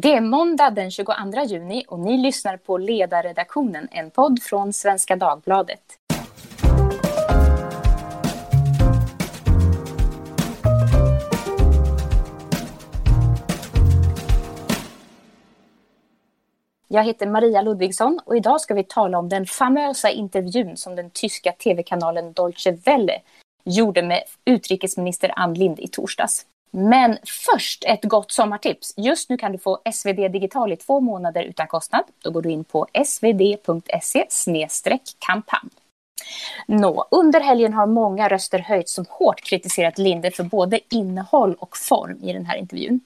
Det 0.00 0.14
är 0.14 0.20
måndag 0.20 0.70
den 0.70 0.90
22 0.90 1.12
juni 1.46 1.84
och 1.88 1.98
ni 1.98 2.18
lyssnar 2.18 2.56
på 2.56 2.78
Ledarredaktionen, 2.78 3.88
en 3.90 4.10
podd 4.10 4.42
från 4.42 4.72
Svenska 4.72 5.16
Dagbladet. 5.16 5.80
Jag 16.88 17.04
heter 17.04 17.26
Maria 17.26 17.62
Ludvigsson 17.62 18.20
och 18.24 18.36
idag 18.36 18.60
ska 18.60 18.74
vi 18.74 18.84
tala 18.84 19.18
om 19.18 19.28
den 19.28 19.46
famösa 19.46 20.10
intervjun 20.10 20.76
som 20.76 20.96
den 20.96 21.10
tyska 21.10 21.52
tv-kanalen 21.52 22.32
Deutsche 22.32 22.72
Welle 22.72 23.20
gjorde 23.64 24.02
med 24.02 24.22
utrikesminister 24.44 25.32
Ann 25.36 25.54
Lind 25.54 25.80
i 25.80 25.88
torsdags. 25.88 26.46
Men 26.70 27.18
först 27.24 27.84
ett 27.84 28.04
gott 28.04 28.32
sommartips. 28.32 28.94
Just 28.96 29.30
nu 29.30 29.36
kan 29.36 29.52
du 29.52 29.58
få 29.58 29.78
SvD 29.92 30.28
Digital 30.28 30.72
i 30.72 30.76
två 30.76 31.00
månader 31.00 31.42
utan 31.42 31.66
kostnad. 31.66 32.04
Då 32.22 32.30
går 32.30 32.42
du 32.42 32.50
in 32.50 32.64
på 32.64 32.86
svd.se 33.04 34.26
kampanj. 35.18 35.70
Nå, 36.66 37.06
under 37.10 37.40
helgen 37.40 37.72
har 37.72 37.86
många 37.86 38.28
röster 38.28 38.58
höjts 38.58 38.92
som 38.92 39.04
hårt 39.08 39.40
kritiserat 39.40 39.98
Linde 39.98 40.30
för 40.30 40.44
både 40.44 40.80
innehåll 40.90 41.54
och 41.58 41.76
form 41.76 42.18
i 42.22 42.32
den 42.32 42.46
här 42.46 42.56
intervjun. 42.56 43.00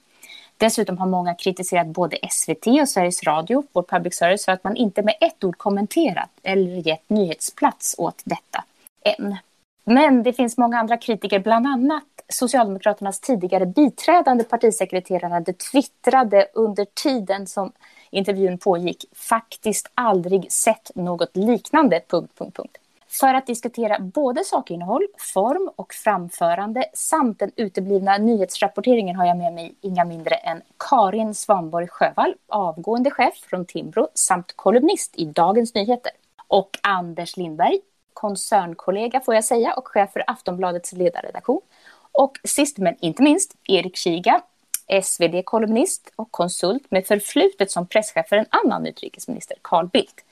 Dessutom 0.57 0.97
har 0.97 1.07
många 1.07 1.35
kritiserat 1.35 1.87
både 1.87 2.17
SVT 2.31 2.67
och 2.81 2.89
Sveriges 2.89 3.23
Radio, 3.23 3.63
vår 3.71 3.83
public 3.83 4.15
service, 4.15 4.45
för 4.45 4.51
att 4.51 4.63
man 4.63 4.75
inte 4.75 5.01
med 5.01 5.15
ett 5.21 5.43
ord 5.43 5.57
kommenterat 5.57 6.29
eller 6.43 6.87
gett 6.87 7.09
nyhetsplats 7.09 7.95
åt 7.97 8.21
detta 8.23 8.63
än. 9.05 9.37
Men 9.85 10.23
det 10.23 10.33
finns 10.33 10.57
många 10.57 10.79
andra 10.79 10.97
kritiker, 10.97 11.39
bland 11.39 11.67
annat 11.67 12.03
Socialdemokraternas 12.33 13.19
tidigare 13.19 13.65
biträdande 13.65 14.43
partisekreterare 14.43 15.33
hade 15.33 15.53
twittrade 15.53 16.47
under 16.53 16.85
tiden 16.85 17.47
som 17.47 17.71
intervjun 18.11 18.57
pågick 18.57 19.05
faktiskt 19.15 19.91
aldrig 19.95 20.51
sett 20.51 20.91
något 20.95 21.37
liknande... 21.37 22.01
Punkt, 22.07 22.33
punkt, 22.37 22.55
punkt. 22.55 22.77
För 23.19 23.33
att 23.33 23.47
diskutera 23.47 23.99
både 23.99 24.43
sakinnehåll, 24.43 25.07
form 25.33 25.69
och 25.75 25.93
framförande 25.93 26.85
samt 26.93 27.39
den 27.39 27.51
uteblivna 27.55 28.17
nyhetsrapporteringen 28.17 29.15
har 29.15 29.25
jag 29.25 29.37
med 29.37 29.53
mig 29.53 29.75
inga 29.81 30.05
mindre 30.05 30.35
än 30.35 30.61
Karin 30.89 31.35
Svanborg 31.35 31.87
Sjövall, 31.87 32.35
avgående 32.47 33.11
chef 33.11 33.33
från 33.49 33.65
Timbro 33.65 34.07
samt 34.13 34.53
kolumnist 34.55 35.11
i 35.15 35.25
Dagens 35.25 35.73
Nyheter. 35.73 36.11
Och 36.47 36.69
Anders 36.81 37.37
Lindberg, 37.37 37.79
koncernkollega 38.13 39.19
får 39.19 39.35
jag 39.35 39.43
säga 39.43 39.73
och 39.73 39.87
chef 39.87 40.11
för 40.11 40.23
Aftonbladets 40.27 40.93
ledarredaktion. 40.93 41.61
Och 42.13 42.39
sist 42.43 42.77
men 42.77 42.95
inte 42.99 43.23
minst 43.23 43.55
Erik 43.67 43.97
Kiga, 43.97 44.41
SvD-kolumnist 45.03 46.11
och 46.15 46.31
konsult 46.31 46.91
med 46.91 47.07
förflutet 47.07 47.71
som 47.71 47.87
presschef 47.87 48.27
för 48.29 48.35
en 48.35 48.45
annan 48.49 48.85
utrikesminister, 48.85 49.57
Carl 49.61 49.87
Bildt. 49.87 50.23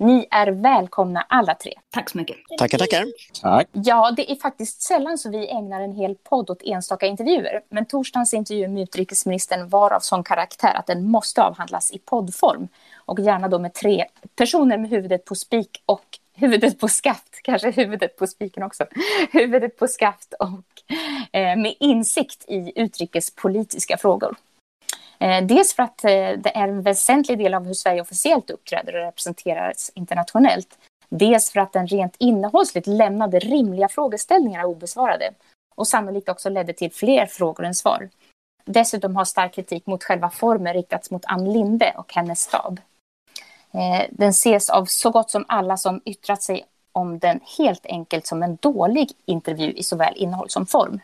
Ni 0.00 0.26
är 0.30 0.46
välkomna 0.46 1.26
alla 1.28 1.54
tre. 1.54 1.72
Tack 1.90 2.10
så 2.10 2.18
mycket. 2.18 2.36
Tackar, 2.58 2.78
tackar. 2.78 3.06
Tack. 3.42 3.68
Ja, 3.72 4.10
det 4.16 4.32
är 4.32 4.36
faktiskt 4.36 4.82
sällan 4.82 5.18
så 5.18 5.30
vi 5.30 5.48
ägnar 5.48 5.80
en 5.80 5.92
hel 5.92 6.14
podd 6.14 6.50
åt 6.50 6.62
enstaka 6.62 7.06
intervjuer. 7.06 7.60
Men 7.68 7.86
torsdagens 7.86 8.34
intervju 8.34 8.68
med 8.68 8.82
utrikesministern 8.82 9.68
var 9.68 9.92
av 9.92 10.00
sån 10.00 10.24
karaktär 10.24 10.74
att 10.74 10.86
den 10.86 11.10
måste 11.10 11.42
avhandlas 11.42 11.92
i 11.92 11.98
poddform. 11.98 12.68
Och 12.96 13.20
gärna 13.20 13.48
då 13.48 13.58
med 13.58 13.74
tre 13.74 14.04
personer 14.36 14.78
med 14.78 14.90
huvudet 14.90 15.24
på 15.24 15.34
spik 15.34 15.82
och 15.86 16.18
huvudet 16.34 16.80
på 16.80 16.88
skaft, 16.88 17.40
kanske 17.42 17.70
huvudet 17.70 18.16
på 18.16 18.26
spiken 18.26 18.62
också, 18.62 18.86
huvudet 19.32 19.76
på 19.76 19.88
skaft 19.88 20.34
och 20.38 20.48
Eh, 21.32 21.56
med 21.56 21.74
insikt 21.80 22.44
i 22.48 22.72
utrikespolitiska 22.76 23.96
frågor. 23.96 24.36
Eh, 25.18 25.44
dels 25.44 25.74
för 25.74 25.82
att 25.82 26.04
eh, 26.04 26.10
det 26.10 26.56
är 26.56 26.68
en 26.68 26.82
väsentlig 26.82 27.38
del 27.38 27.54
av 27.54 27.66
hur 27.66 27.74
Sverige 27.74 28.00
officiellt 28.00 28.50
uppträder 28.50 28.94
och 28.94 29.04
representeras 29.04 29.92
internationellt. 29.94 30.78
Dels 31.08 31.50
för 31.50 31.60
att 31.60 31.72
den 31.72 31.86
rent 31.86 32.14
innehållsligt 32.18 32.86
lämnade 32.86 33.38
rimliga 33.38 33.88
frågeställningar 33.88 34.64
obesvarade 34.64 35.30
och 35.74 35.88
sannolikt 35.88 36.28
också 36.28 36.48
ledde 36.48 36.72
till 36.72 36.92
fler 36.92 37.26
frågor 37.26 37.64
än 37.64 37.74
svar. 37.74 38.08
Dessutom 38.64 39.16
har 39.16 39.24
stark 39.24 39.54
kritik 39.54 39.86
mot 39.86 40.04
själva 40.04 40.30
formen 40.30 40.74
riktats 40.74 41.10
mot 41.10 41.24
Ann 41.24 41.52
Linde 41.52 41.94
och 41.96 42.14
hennes 42.14 42.40
stab. 42.40 42.80
Den 44.10 44.28
ses 44.28 44.70
av 44.70 44.84
så 44.84 45.10
gott 45.10 45.30
som 45.30 45.44
alla 45.48 45.76
som 45.76 46.00
yttrat 46.04 46.42
sig 46.42 46.66
om 46.92 47.18
den 47.18 47.40
helt 47.58 47.86
enkelt 47.86 48.26
som 48.26 48.42
en 48.42 48.56
dålig 48.56 49.10
intervju 49.24 49.72
i 49.72 49.82
såväl 49.82 50.14
innehåll 50.16 50.50
som 50.50 50.66
form. 50.66 51.00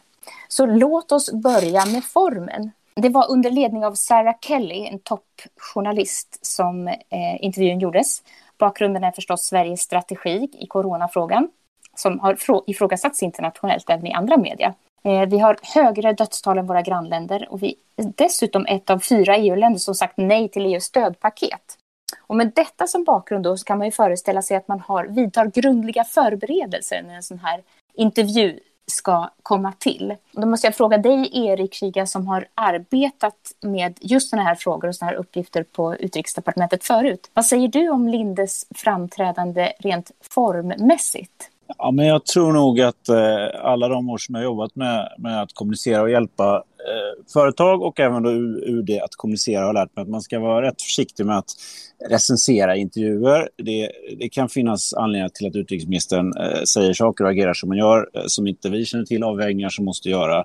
Så 0.48 0.66
låt 0.66 1.12
oss 1.12 1.32
börja 1.32 1.86
med 1.86 2.04
formen. 2.04 2.70
Det 2.96 3.08
var 3.08 3.30
under 3.30 3.50
ledning 3.50 3.84
av 3.84 3.94
Sarah 3.94 4.34
Kelly, 4.40 4.86
en 4.86 4.98
toppjournalist, 4.98 6.38
som 6.46 6.88
eh, 6.88 6.96
intervjun 7.40 7.78
gjordes. 7.78 8.22
Bakgrunden 8.58 9.04
är 9.04 9.12
förstås 9.12 9.44
Sveriges 9.44 9.80
strategi 9.80 10.48
i 10.52 10.66
coronafrågan 10.66 11.48
som 11.96 12.20
har 12.20 12.36
ifrågasatts 12.66 13.22
internationellt 13.22 13.90
även 13.90 14.06
i 14.06 14.12
andra 14.12 14.36
media. 14.36 14.74
Eh, 15.04 15.28
vi 15.28 15.38
har 15.38 15.56
högre 15.62 16.12
dödstal 16.12 16.58
än 16.58 16.66
våra 16.66 16.82
grannländer 16.82 17.46
och 17.50 17.62
vi 17.62 17.76
är 17.96 18.12
dessutom 18.16 18.66
ett 18.66 18.90
av 18.90 18.98
fyra 18.98 19.36
EU-länder 19.36 19.78
som 19.78 19.94
sagt 19.94 20.14
nej 20.16 20.48
till 20.48 20.66
EUs 20.66 20.84
stödpaket. 20.84 21.78
Och 22.26 22.36
med 22.36 22.52
detta 22.54 22.86
som 22.86 23.04
bakgrund 23.04 23.44
då 23.44 23.56
så 23.56 23.64
kan 23.64 23.78
man 23.78 23.86
ju 23.86 23.90
föreställa 23.90 24.42
sig 24.42 24.56
att 24.56 24.68
man 24.68 24.80
har, 24.80 25.04
vidtar 25.04 25.46
grundliga 25.46 26.04
förberedelser 26.04 27.02
när 27.02 27.14
en 27.14 27.22
sån 27.22 27.38
här 27.38 27.62
intervju 27.94 28.60
ska 28.86 29.30
komma 29.42 29.72
till. 29.72 30.14
Då 30.32 30.46
måste 30.46 30.66
jag 30.66 30.76
fråga 30.76 30.98
dig, 30.98 31.30
Erik 31.32 31.74
Kiga, 31.74 32.06
som 32.06 32.26
har 32.26 32.46
arbetat 32.54 33.34
med 33.62 33.98
just 34.00 34.30
sådana 34.30 34.48
här 34.48 34.54
frågor 34.54 34.88
och 34.88 34.94
sådana 34.94 35.10
här 35.10 35.18
uppgifter 35.18 35.62
på 35.62 35.96
Utrikesdepartementet 35.96 36.84
förut. 36.84 37.30
Vad 37.34 37.46
säger 37.46 37.68
du 37.68 37.88
om 37.88 38.08
Lindes 38.08 38.66
framträdande 38.74 39.72
rent 39.78 40.10
formmässigt? 40.34 41.50
Ja, 41.78 41.90
men 41.90 42.06
jag 42.06 42.26
tror 42.26 42.52
nog 42.52 42.80
att 42.80 43.08
eh, 43.08 43.64
alla 43.64 43.88
de 43.88 44.10
år 44.10 44.18
som 44.18 44.34
jag 44.34 44.44
jobbat 44.44 44.76
med, 44.76 45.14
med 45.18 45.42
att 45.42 45.52
kommunicera 45.54 46.02
och 46.02 46.10
hjälpa 46.10 46.62
Eh, 46.84 47.24
företag 47.32 47.82
och 47.82 48.00
även 48.00 48.22
då 48.22 48.30
UD 48.30 48.90
att 48.90 49.16
kommunicera 49.16 49.64
har 49.64 49.72
lärt 49.72 49.96
mig 49.96 50.02
att 50.02 50.08
man 50.08 50.22
ska 50.22 50.38
vara 50.38 50.66
rätt 50.66 50.82
försiktig 50.82 51.26
med 51.26 51.38
att 51.38 51.50
recensera 52.08 52.76
intervjuer. 52.76 53.48
Det, 53.56 53.90
det 54.18 54.28
kan 54.28 54.48
finnas 54.48 54.94
anledningar 54.94 55.28
till 55.28 55.46
att 55.46 55.56
utrikesministern 55.56 56.36
eh, 56.36 56.62
säger 56.62 56.92
saker 56.92 57.24
och 57.24 57.30
agerar 57.30 57.54
som 57.54 57.68
man 57.68 57.78
gör 57.78 58.08
eh, 58.14 58.22
som 58.26 58.46
inte 58.46 58.70
vi 58.70 58.84
känner 58.84 59.04
till, 59.04 59.22
avvägningar 59.22 59.68
som 59.68 59.84
måste 59.84 60.10
göra. 60.10 60.44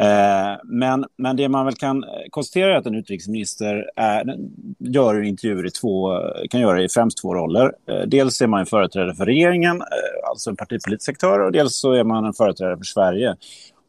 Eh, 0.00 0.60
men, 0.64 1.04
men 1.16 1.36
det 1.36 1.48
man 1.48 1.64
väl 1.64 1.74
kan 1.74 2.04
eh, 2.04 2.10
konstatera 2.30 2.74
är 2.74 2.78
att 2.78 2.86
en 2.86 2.94
utrikesminister 2.94 3.90
är, 3.96 4.36
gör 4.78 5.22
intervjuer 5.22 5.66
i 5.66 5.70
två, 5.70 6.18
kan 6.50 6.60
göra 6.60 6.82
i 6.82 6.88
främst 6.88 7.18
två 7.18 7.34
roller. 7.34 7.72
Eh, 7.90 8.06
dels 8.06 8.42
är 8.42 8.46
man 8.46 8.60
en 8.60 8.66
företrädare 8.66 9.14
för 9.14 9.26
regeringen, 9.26 9.80
eh, 9.80 10.30
alltså 10.30 10.50
en 10.50 10.56
partipolitisk 10.56 11.08
aktör, 11.08 11.40
och 11.40 11.52
dels 11.52 11.76
så 11.76 11.92
är 11.92 12.04
man 12.04 12.24
en 12.24 12.32
företrädare 12.32 12.76
för 12.76 12.84
Sverige. 12.84 13.36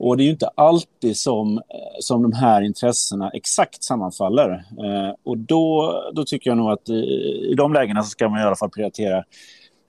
Och 0.03 0.17
det 0.17 0.23
är 0.23 0.25
ju 0.25 0.31
inte 0.31 0.49
alltid 0.55 1.17
som, 1.17 1.61
som 1.99 2.21
de 2.21 2.33
här 2.33 2.61
intressena 2.61 3.29
exakt 3.29 3.83
sammanfaller. 3.83 4.49
Eh, 4.51 5.15
och 5.23 5.37
då, 5.37 5.93
då 6.15 6.23
tycker 6.23 6.49
jag 6.49 6.57
nog 6.57 6.71
att 6.71 6.89
i, 6.89 6.93
i 7.51 7.53
de 7.57 7.73
lägena 7.73 8.03
så 8.03 8.09
ska 8.09 8.29
man 8.29 8.39
i 8.39 8.43
alla 8.43 8.55
fall 8.55 8.69
prioritera 8.69 9.17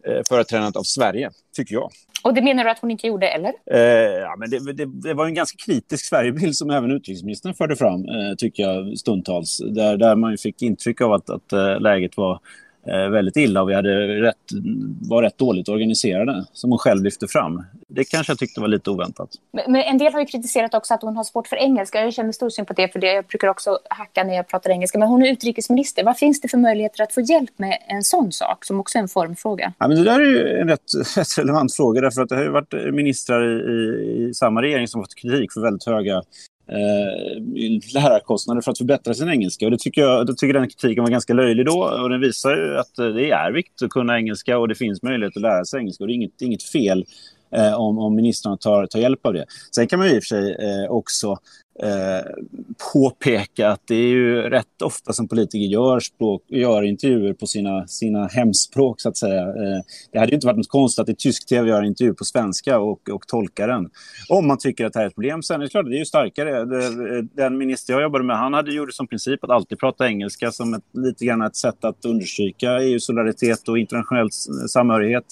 eh, 0.06 0.22
företrädandet 0.28 0.76
av 0.76 0.82
Sverige, 0.82 1.30
tycker 1.56 1.74
jag. 1.74 1.90
Och 2.24 2.34
det 2.34 2.42
menar 2.42 2.64
du 2.64 2.70
att 2.70 2.78
hon 2.78 2.90
inte 2.90 3.06
gjorde, 3.06 3.28
eller? 3.28 3.52
Eh, 3.70 4.20
ja, 4.20 4.36
men 4.38 4.50
det, 4.50 4.72
det, 4.72 4.86
det, 4.86 5.14
var 5.14 5.26
en 5.26 5.34
ganska 5.34 5.56
kritisk 5.66 6.04
Sverigebild 6.04 6.56
som 6.56 6.70
även 6.70 6.90
utrikesministern 6.90 7.54
förde 7.54 7.76
fram, 7.76 8.04
eh, 8.04 8.34
tycker 8.38 8.62
jag, 8.62 8.98
stundtals. 8.98 9.58
Där, 9.58 9.96
där 9.96 10.16
man 10.16 10.38
fick 10.38 10.62
intryck 10.62 11.00
av 11.00 11.12
att, 11.12 11.30
att 11.30 11.52
äh, 11.52 11.80
läget 11.80 12.16
var 12.16 12.32
Eh, 12.32 12.71
väldigt 12.86 13.36
illa 13.36 13.62
och 13.62 13.70
vi 13.70 13.74
hade 13.74 14.06
rätt, 14.22 14.36
var 15.00 15.22
rätt 15.22 15.38
dåligt 15.38 15.68
organiserade, 15.68 16.44
som 16.52 16.70
hon 16.70 16.78
själv 16.78 17.04
lyfte 17.04 17.28
fram. 17.28 17.64
Det 17.88 18.04
kanske 18.04 18.30
jag 18.30 18.38
tyckte 18.38 18.60
var 18.60 18.68
lite 18.68 18.90
oväntat. 18.90 19.28
Men, 19.68 19.82
en 19.82 19.98
del 19.98 20.12
har 20.12 20.20
ju 20.20 20.26
kritiserat 20.26 20.74
också 20.74 20.94
att 20.94 21.02
hon 21.02 21.16
har 21.16 21.24
svårt 21.24 21.46
för 21.46 21.56
engelska. 21.56 22.00
Jag 22.00 22.14
känner 22.14 22.32
stor 22.32 22.50
sympati 22.50 22.88
för 22.88 22.98
det. 22.98 23.12
Jag 23.12 23.24
brukar 23.24 23.48
också 23.48 23.78
hacka 23.90 24.24
när 24.24 24.34
jag 24.34 24.48
pratar 24.48 24.70
engelska. 24.70 24.98
Men 24.98 25.08
hon 25.08 25.22
är 25.22 25.32
utrikesminister. 25.32 26.04
Vad 26.04 26.18
finns 26.18 26.40
det 26.40 26.48
för 26.48 26.58
möjligheter 26.58 27.02
att 27.02 27.12
få 27.12 27.20
hjälp 27.20 27.50
med 27.56 27.78
en 27.88 28.02
sån 28.02 28.32
sak, 28.32 28.64
som 28.64 28.80
också 28.80 28.98
är 28.98 29.02
en 29.02 29.08
formfråga? 29.08 29.72
Ja, 29.78 29.88
men 29.88 29.96
det 29.96 30.04
där 30.04 30.20
är 30.20 30.24
ju 30.24 30.60
en 30.60 30.68
rätt, 30.68 30.80
rätt 31.16 31.38
relevant 31.38 31.74
fråga, 31.74 32.00
därför 32.00 32.22
att 32.22 32.28
det 32.28 32.36
har 32.36 32.42
ju 32.42 32.50
varit 32.50 32.94
ministrar 32.94 33.42
i, 33.48 33.72
i, 33.72 34.28
i 34.28 34.34
samma 34.34 34.62
regering 34.62 34.88
som 34.88 35.02
fått 35.02 35.14
kritik 35.14 35.52
för 35.52 35.60
väldigt 35.60 35.86
höga 35.86 36.22
eh, 36.68 37.42
lärarkostnader 37.94 38.60
för 38.60 38.70
att 38.70 38.78
förbättra 38.78 39.14
sin 39.14 39.28
engelska. 39.28 39.64
Och 39.64 39.70
det 39.70 39.78
tycker 39.78 40.00
jag, 40.00 40.28
jag 40.28 40.38
tycker 40.38 40.54
den 40.54 40.68
kritiken 40.68 41.04
var 41.04 41.10
ganska 41.10 41.34
löjlig 41.34 41.66
då 41.66 41.82
och 42.02 42.10
den 42.10 42.20
visar 42.20 42.56
ju 42.56 42.78
att 42.78 42.98
eh, 42.98 43.06
det 43.06 43.30
är 43.30 43.52
viktigt 43.52 43.82
att 43.82 43.90
kunna 43.90 44.16
engelska 44.16 44.58
och 44.58 44.68
det 44.68 44.74
finns 44.74 45.02
möjlighet 45.02 45.36
att 45.36 45.42
lära 45.42 45.64
sig 45.64 45.80
engelska 45.80 46.04
och 46.04 46.08
det 46.08 46.12
är 46.12 46.16
inget, 46.16 46.42
inget 46.42 46.62
fel 46.62 47.04
eh, 47.54 47.74
om, 47.74 47.98
om 47.98 48.14
ministrarna 48.14 48.56
tar, 48.56 48.86
tar 48.86 48.98
hjälp 48.98 49.26
av 49.26 49.32
det. 49.32 49.46
Sen 49.74 49.86
kan 49.86 49.98
man 49.98 50.08
ju 50.08 50.14
i 50.14 50.18
och 50.18 50.22
för 50.22 50.36
sig 50.36 50.52
eh, 50.52 50.90
också 50.90 51.38
eh, 51.82 52.30
påpeka 52.92 53.68
att 53.68 53.80
det 53.86 53.94
är 53.94 54.08
ju 54.08 54.42
rätt 54.42 54.82
ofta 54.82 55.12
som 55.12 55.28
politiker 55.28 55.66
gör, 55.66 56.00
språk, 56.00 56.42
gör 56.48 56.82
intervjuer 56.82 57.32
på 57.32 57.46
sina, 57.46 57.86
sina 57.86 58.26
hemspråk, 58.26 59.00
så 59.00 59.08
att 59.08 59.16
säga. 59.16 59.42
Eh, 59.42 59.80
det 60.12 60.18
hade 60.18 60.30
ju 60.30 60.34
inte 60.34 60.46
varit 60.46 60.56
något 60.56 60.68
konstigt 60.68 61.02
att 61.02 61.08
i 61.08 61.14
tysk 61.14 61.48
tv 61.48 61.68
göra 61.68 61.86
intervju 61.86 62.14
på 62.14 62.24
svenska 62.24 62.78
och, 62.78 63.08
och 63.10 63.26
tolka 63.26 63.66
den. 63.66 63.90
Om 64.28 64.46
man 64.46 64.58
tycker 64.58 64.86
att 64.86 64.92
det 64.92 64.98
här 64.98 65.04
är 65.04 65.08
ett 65.08 65.14
problem. 65.14 65.42
Sen 65.42 65.60
är 65.60 65.64
det 65.64 65.70
klart, 65.70 65.86
det 65.86 65.96
är 65.96 65.98
ju 65.98 66.04
starkare. 66.04 66.64
Den 67.24 67.58
minister 67.58 67.92
jag 67.92 68.02
jobbade 68.02 68.24
med, 68.24 68.36
han 68.36 68.54
hade 68.54 68.74
gjort 68.74 68.94
som 68.94 69.06
princip 69.06 69.44
att 69.44 69.50
alltid 69.50 69.78
prata 69.78 70.06
engelska 70.06 70.52
som 70.52 70.74
ett, 70.74 70.84
lite 70.92 71.24
grann 71.24 71.42
ett 71.42 71.56
sätt 71.56 71.84
att 71.84 72.04
understryka 72.04 72.82
EU-solidaritet 72.82 73.68
och 73.68 73.78
internationell 73.78 74.30
samhörighet. 74.68 75.24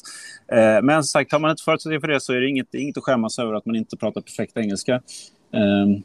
Eh, 0.53 0.83
men 0.83 1.03
som 1.03 1.09
sagt, 1.09 1.33
har 1.33 1.39
man 1.39 1.51
inte 1.51 1.63
förutsättningar 1.63 2.01
för 2.01 2.09
det 2.09 2.21
så 2.21 2.33
är 2.33 2.41
det 2.41 2.49
inget, 2.49 2.75
inget 2.75 2.97
att 2.97 3.05
skämmas 3.05 3.39
över 3.39 3.55
att 3.55 3.67
man 3.67 3.77
inte 3.77 3.97
pratar 3.97 4.21
perfekt 4.21 4.57
engelska. 4.57 5.01
Um, 5.53 6.03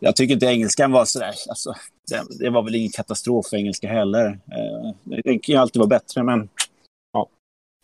jag 0.00 0.16
tycker 0.16 0.34
inte 0.34 0.46
engelskan 0.46 0.92
var 0.92 1.04
sådär... 1.04 1.34
Alltså, 1.48 1.74
det, 2.10 2.44
det 2.44 2.50
var 2.50 2.62
väl 2.62 2.74
ingen 2.74 2.90
katastrof 2.90 3.46
för 3.46 3.56
engelska 3.56 3.88
heller. 3.88 4.26
Eh, 4.26 4.86
uh, 4.86 4.92
det 5.04 5.38
kan 5.38 5.52
ju 5.54 5.56
alltid 5.56 5.80
vara 5.80 5.88
bättre, 5.88 6.22
men 6.22 6.48
ja. 7.12 7.28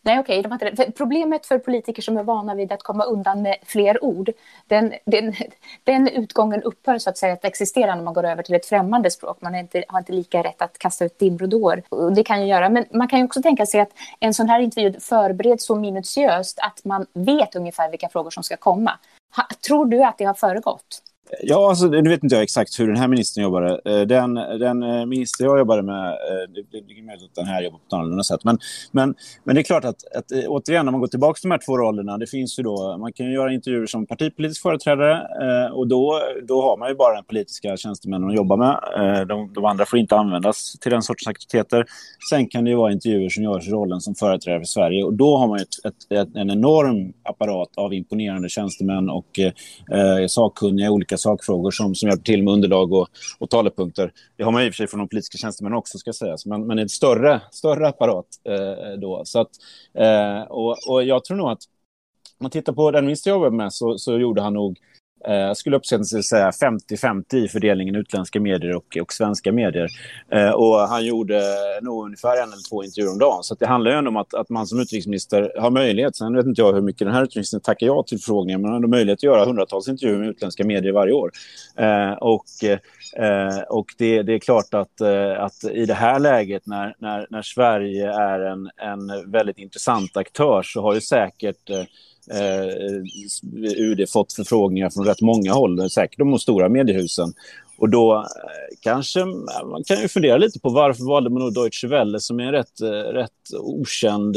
Nej, 0.03 0.19
okej. 0.19 0.47
Okay, 0.47 0.77
för 0.77 0.91
problemet 0.91 1.47
för 1.47 1.59
politiker 1.59 2.03
som 2.03 2.17
är 2.17 2.23
vana 2.23 2.55
vid 2.55 2.73
att 2.73 2.83
komma 2.83 3.05
undan 3.05 3.43
med 3.43 3.57
fler 3.63 4.05
ord, 4.05 4.31
den, 4.67 4.93
den, 5.05 5.35
den 5.85 6.09
utgången 6.09 6.63
upphör 6.63 6.99
så 6.99 7.11
att 7.11 7.19
säga 7.19 7.33
att 7.33 7.45
existera 7.45 7.95
när 7.95 8.03
man 8.03 8.15
går 8.15 8.25
över 8.25 8.43
till 8.43 8.55
ett 8.55 8.67
främmande 8.67 9.11
språk. 9.11 9.39
Man 9.41 9.55
inte, 9.55 9.85
har 9.89 9.99
inte 9.99 10.13
lika 10.13 10.43
rätt 10.43 10.63
att 10.63 10.79
kasta 10.79 11.05
ut 11.05 11.19
dimridåer. 11.19 11.83
Det 12.15 12.25
kan 12.25 12.41
ju 12.41 12.47
göra, 12.47 12.69
men 12.69 12.85
man 12.93 13.09
kan 13.09 13.19
ju 13.19 13.25
också 13.25 13.43
tänka 13.43 13.67
sig 13.67 13.81
att 13.81 13.93
en 14.21 14.35
sån 14.35 14.49
här 14.49 14.61
intervju 14.61 15.01
förbereds 15.01 15.67
så 15.67 15.75
minutiöst 15.75 16.59
att 16.59 16.85
man 16.85 17.07
vet 17.13 17.55
ungefär 17.55 17.91
vilka 17.91 18.09
frågor 18.09 18.31
som 18.31 18.43
ska 18.43 18.57
komma. 18.57 18.99
Ha, 19.37 19.47
tror 19.67 19.87
du 19.87 20.05
att 20.05 20.19
det 20.19 20.25
har 20.25 20.35
föregått? 20.35 21.03
Ja, 21.43 21.69
alltså, 21.69 21.87
nu 21.87 22.11
vet 22.11 22.23
inte 22.23 22.35
jag 22.35 22.43
exakt 22.43 22.81
hur 22.81 22.87
den 22.87 22.97
här 22.97 23.09
ministern 23.09 23.45
jobbade. 23.45 23.81
Eh, 23.85 24.01
den, 24.01 24.35
den 24.35 24.83
eh, 24.83 25.07
minister 25.07 25.45
jag 25.45 25.59
jobbade 25.59 25.83
med, 25.83 26.07
eh, 26.07 26.65
det 26.73 26.79
är 26.79 27.07
möjligt 27.07 27.25
att 27.25 27.35
den 27.35 27.47
här 27.47 27.63
jobbar 27.63 27.79
på 27.79 27.85
ett 27.87 27.93
annorlunda 27.93 28.23
sätt. 28.23 28.45
Men, 28.45 28.59
men, 28.93 29.15
men 29.45 29.55
det 29.55 29.61
är 29.61 29.63
klart 29.63 29.85
att, 29.85 30.17
att 30.17 30.33
återigen, 30.49 30.89
om 30.89 30.93
man 30.93 31.01
går 31.01 31.09
tillbaka 31.09 31.39
till 31.41 31.49
de 31.49 31.55
här 31.55 31.61
två 31.67 31.79
rollerna, 31.79 32.19
det 32.19 32.27
finns 32.27 32.59
ju 32.59 32.63
då, 32.63 32.97
man 32.99 33.13
kan 33.13 33.27
ju 33.27 33.33
göra 33.33 33.53
intervjuer 33.53 33.87
som 33.87 34.07
partipolitisk 34.07 34.63
företrädare 34.63 35.23
och 35.73 35.89
då, 35.89 36.21
då 36.49 36.63
har 36.63 36.77
man 36.77 36.89
ju 36.89 36.95
bara 36.95 37.15
den 37.15 37.25
politiska 37.25 37.77
tjänstemännen 37.77 38.29
att 38.29 38.37
jobba 38.37 38.57
med. 38.57 38.79
De, 39.29 39.53
de 39.53 39.65
andra 39.65 39.87
får 39.87 39.99
inte 39.99 40.17
användas 40.17 40.73
till 40.81 40.93
den 40.93 41.03
sortens 41.03 41.29
aktiviteter. 41.29 41.85
Sen 42.31 42.49
kan 42.49 42.65
det 42.65 42.71
ju 42.71 42.77
vara 42.77 42.93
intervjuer 42.93 43.29
som 43.29 43.43
görs 43.43 43.69
i 43.69 43.71
rollen 43.71 44.01
som 44.01 44.15
företrädare 44.15 44.61
för 44.61 44.67
Sverige 44.67 45.05
och 45.05 45.15
då 45.15 45.37
har 45.37 45.49
man 45.49 45.59
ju 45.59 45.63
ett, 45.63 45.87
ett, 45.87 46.19
ett, 46.19 46.37
en 46.37 46.51
enorm 46.51 47.13
apparat 47.23 47.69
av 47.77 47.95
imponerande 47.95 48.49
tjänstemän 48.49 49.11
och 49.11 49.39
eh, 49.39 50.27
sakkunniga 50.27 50.87
i 50.87 50.89
olika 50.89 51.14
sakfrågor 51.17 51.71
som, 51.71 51.95
som 51.95 52.09
hjälper 52.09 52.25
till 52.25 52.43
med 52.43 52.53
underlag 52.53 52.93
och, 52.93 53.09
och 53.39 53.51
talepunkter. 53.51 54.13
Det 54.37 54.45
har 54.45 54.53
man 54.53 54.63
i 54.63 54.69
och 54.69 54.73
för 54.73 54.77
sig 54.77 54.87
från 54.87 54.99
de 54.99 55.09
politiska 55.09 55.39
tjänstemännen 55.39 55.79
också, 55.79 55.99
ska 55.99 56.13
sägas, 56.13 56.47
men, 56.47 56.67
men 56.67 56.79
en 56.79 56.89
större, 56.89 57.41
större 57.51 57.89
apparat 57.89 58.27
eh, 58.45 58.99
då. 59.01 59.23
Så 59.25 59.41
att, 59.41 59.51
eh, 59.99 60.43
och, 60.43 60.77
och 60.89 61.05
jag 61.05 61.25
tror 61.25 61.37
nog 61.37 61.51
att 61.51 61.63
om 62.39 62.45
man 62.45 62.51
tittar 62.51 62.73
på 62.73 62.91
den 62.91 63.05
minister 63.05 63.31
jag 63.31 63.37
jobbade 63.37 63.57
med 63.57 63.73
så, 63.73 63.99
så 63.99 64.19
gjorde 64.19 64.43
han 64.43 64.55
nog 64.55 64.79
Eh, 65.29 65.35
jag 65.35 65.57
skulle 65.57 65.77
uppskattningsvis 65.77 66.29
säga 66.29 66.51
50-50 66.51 67.37
i 67.37 67.49
fördelningen 67.49 67.95
utländska 67.95 68.41
medier 68.41 68.77
och, 68.77 68.99
och 69.03 69.13
svenska 69.13 69.53
medier. 69.53 69.89
Eh, 70.33 70.51
och 70.51 70.79
han 70.79 71.07
gjorde 71.07 71.43
nog 71.83 72.05
ungefär 72.05 72.43
en 72.43 72.53
eller 72.53 72.69
två 72.71 72.85
intervjuer 72.85 73.13
om 73.13 73.19
dagen. 73.19 73.43
Så 73.43 73.55
det 73.55 73.67
handlar 73.67 73.91
ju 73.91 73.97
ändå 73.97 74.09
om 74.09 74.17
att, 74.17 74.35
att 74.35 74.49
man 74.49 74.67
som 74.67 74.81
utrikesminister 74.81 75.53
har 75.61 75.71
möjlighet. 75.71 76.17
Sen 76.17 76.37
vet 76.37 76.47
inte 76.47 76.61
jag 76.61 76.73
hur 76.73 76.83
mycket 76.83 77.07
den 77.07 77.15
här 77.15 77.23
utrikesministern 77.23 77.61
tackar 77.61 77.87
ja 77.87 78.03
till 78.03 78.19
förfrågningar, 78.19 78.59
men 78.59 78.73
han 78.73 78.83
har 78.83 78.89
möjlighet 78.89 79.19
att 79.19 79.23
göra 79.23 79.45
hundratals 79.45 79.89
intervjuer 79.89 80.19
med 80.19 80.29
utländska 80.29 80.65
medier 80.65 80.93
varje 80.93 81.13
år. 81.13 81.31
Eh, 81.77 82.13
och 82.13 82.45
eh, 82.65 82.79
och 83.69 83.87
det, 83.99 84.23
det, 84.23 84.33
är 84.33 84.39
klart 84.39 84.75
att, 84.75 85.01
eh, 85.01 85.43
att 85.43 85.65
i 85.65 85.87
det 85.87 85.95
här 85.95 86.19
läget 86.19 86.67
när, 86.67 86.95
när, 86.99 87.27
när 87.31 87.43
Sverige 87.43 88.13
är 88.13 88.41
en, 88.41 88.71
en 88.77 89.31
väldigt 89.31 89.59
intressant 89.59 90.17
aktör 90.17 90.63
så 90.63 90.83
har 90.83 90.95
ju 90.95 91.01
säkert 91.01 91.71
eh, 91.71 91.85
eh, 92.31 92.65
eh 92.65 93.73
UD 93.77 94.09
fått 94.11 94.33
förfrågningar 94.33 94.91
från 94.91 95.07
rätt 95.07 95.21
många 95.21 95.53
håll, 95.53 95.91
säkert 95.91 96.19
de 96.19 96.39
stora 96.39 96.69
mediehusen. 96.69 97.33
Och 97.77 97.89
då 97.89 98.15
eh, 98.15 98.77
kanske 98.81 99.25
man 99.65 99.85
kan 99.85 100.01
ju 100.01 100.09
fundera 100.09 100.37
lite 100.37 100.61
på 100.61 100.69
varför 100.69 101.05
valde 101.05 101.31
man 101.31 101.43
då 101.43 101.51
Deutsche 101.51 101.89
Welle 101.89 102.21
som 102.21 102.41
är 102.41 102.45
en 102.45 102.53
rätt, 102.53 102.81
eh, 102.81 102.89
rätt 102.89 103.31
okänd 103.61 104.37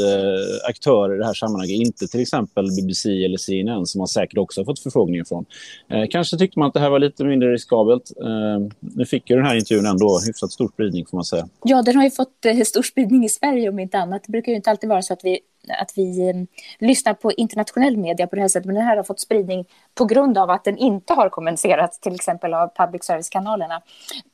aktör 0.68 1.14
i 1.14 1.18
det 1.18 1.26
här 1.26 1.34
sammanhanget, 1.34 1.86
inte 1.86 2.06
till 2.06 2.20
exempel 2.20 2.66
BBC 2.76 3.24
eller 3.24 3.36
CNN 3.36 3.86
som 3.86 3.98
man 3.98 4.08
säkert 4.08 4.38
också 4.38 4.60
har 4.60 4.64
fått 4.64 4.78
förfrågningar 4.78 5.24
från. 5.24 5.44
Eh, 5.88 6.04
kanske 6.10 6.38
tyckte 6.38 6.58
man 6.58 6.68
att 6.68 6.74
det 6.74 6.80
här 6.80 6.90
var 6.90 6.98
lite 6.98 7.24
mindre 7.24 7.52
riskabelt. 7.52 8.12
Eh, 8.20 8.68
nu 8.80 9.06
fick 9.06 9.30
ju 9.30 9.36
den 9.36 9.46
här 9.46 9.54
intervjun 9.54 9.86
ändå 9.86 10.20
hyfsat 10.26 10.52
stor 10.52 10.68
spridning 10.68 11.06
får 11.06 11.16
man 11.16 11.24
säga. 11.24 11.48
Ja, 11.64 11.82
den 11.82 11.96
har 11.96 12.04
ju 12.04 12.10
fått 12.10 12.44
eh, 12.44 12.60
stor 12.60 12.82
spridning 12.82 13.24
i 13.24 13.28
Sverige 13.28 13.68
om 13.68 13.78
inte 13.78 13.98
annat. 13.98 14.22
Det 14.26 14.32
brukar 14.32 14.52
ju 14.52 14.56
inte 14.56 14.70
alltid 14.70 14.88
vara 14.88 15.02
så 15.02 15.12
att 15.12 15.24
vi 15.24 15.40
att 15.70 15.92
vi 15.94 16.30
mm, 16.30 16.46
lyssnar 16.78 17.14
på 17.14 17.32
internationell 17.32 17.96
media 17.96 18.26
på 18.26 18.36
det 18.36 18.42
här 18.42 18.48
sättet, 18.48 18.66
men 18.66 18.74
den 18.74 18.84
här 18.84 18.96
har 18.96 19.04
fått 19.04 19.20
spridning 19.20 19.64
på 19.94 20.04
grund 20.04 20.38
av 20.38 20.50
att 20.50 20.64
den 20.64 20.78
inte 20.78 21.12
har 21.12 21.28
kommunicerats 21.28 21.98
till 21.98 22.14
exempel 22.14 22.54
av 22.54 22.68
public 22.76 23.04
service-kanalerna. 23.04 23.82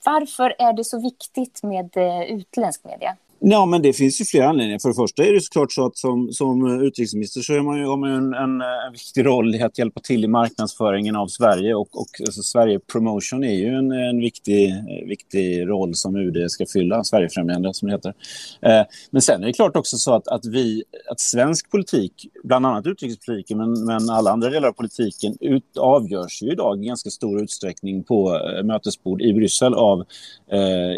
Varför 0.04 0.54
är 0.58 0.72
det 0.72 0.84
så 0.84 1.00
viktigt 1.00 1.62
med 1.62 1.96
eh, 1.96 2.22
utländsk 2.22 2.84
media? 2.84 3.16
Ja, 3.40 3.66
men 3.66 3.82
det 3.82 3.92
finns 3.92 4.20
ju 4.20 4.24
flera 4.24 4.48
anledningar. 4.48 4.78
För 4.78 4.88
det 4.88 4.94
första 4.94 5.24
är 5.24 5.32
det 5.32 5.40
såklart 5.40 5.72
så 5.72 5.86
att 5.86 5.96
som, 5.96 6.32
som 6.32 6.82
utrikesminister 6.82 7.40
så 7.40 7.54
är 7.54 7.60
man 7.60 7.78
ju, 7.78 7.86
har 7.86 7.96
man 7.96 8.10
ju 8.10 8.16
en, 8.16 8.34
en, 8.34 8.60
en, 8.60 8.92
viktig 8.92 9.26
roll 9.26 9.54
i 9.54 9.62
att 9.62 9.78
hjälpa 9.78 10.00
till 10.00 10.24
i 10.24 10.28
marknadsföringen 10.28 11.16
av 11.16 11.26
Sverige. 11.26 11.74
Och, 11.74 12.00
och 12.00 12.08
alltså 12.20 12.42
Sverige 12.42 12.80
Promotion 12.92 13.44
är 13.44 13.52
ju 13.52 13.68
en, 13.68 13.92
en 13.92 14.20
viktig, 14.20 14.74
viktig 15.08 15.68
roll 15.68 15.94
som 15.94 16.16
UD 16.16 16.50
ska 16.50 16.66
fylla, 16.72 17.04
Sverigefrämjande 17.04 17.74
som 17.74 17.88
det 17.88 17.94
heter. 17.94 18.14
Eh, 18.62 18.82
men 19.10 19.22
sen 19.22 19.42
är 19.42 19.46
det 19.46 19.52
klart 19.52 19.76
också 19.76 19.96
så 19.96 20.14
att, 20.14 20.28
att, 20.28 20.46
vi, 20.46 20.84
att 21.10 21.20
svensk 21.20 21.70
politik, 21.70 22.12
bland 22.44 22.66
annat 22.66 22.86
utrikespolitiken 22.86 23.58
men, 23.58 23.84
men 23.84 24.10
alla 24.10 24.30
andra 24.30 24.50
delar 24.50 24.68
av 24.68 24.72
politiken, 24.72 25.36
ut, 25.40 25.76
avgörs 25.78 26.42
ju 26.42 26.52
idag 26.52 26.84
i 26.84 26.86
ganska 26.86 27.10
stor 27.10 27.42
utsträckning 27.42 28.04
på 28.04 28.36
eh, 28.36 28.64
mötesbord 28.64 29.22
i 29.22 29.32
Bryssel 29.32 29.74
av 29.74 30.04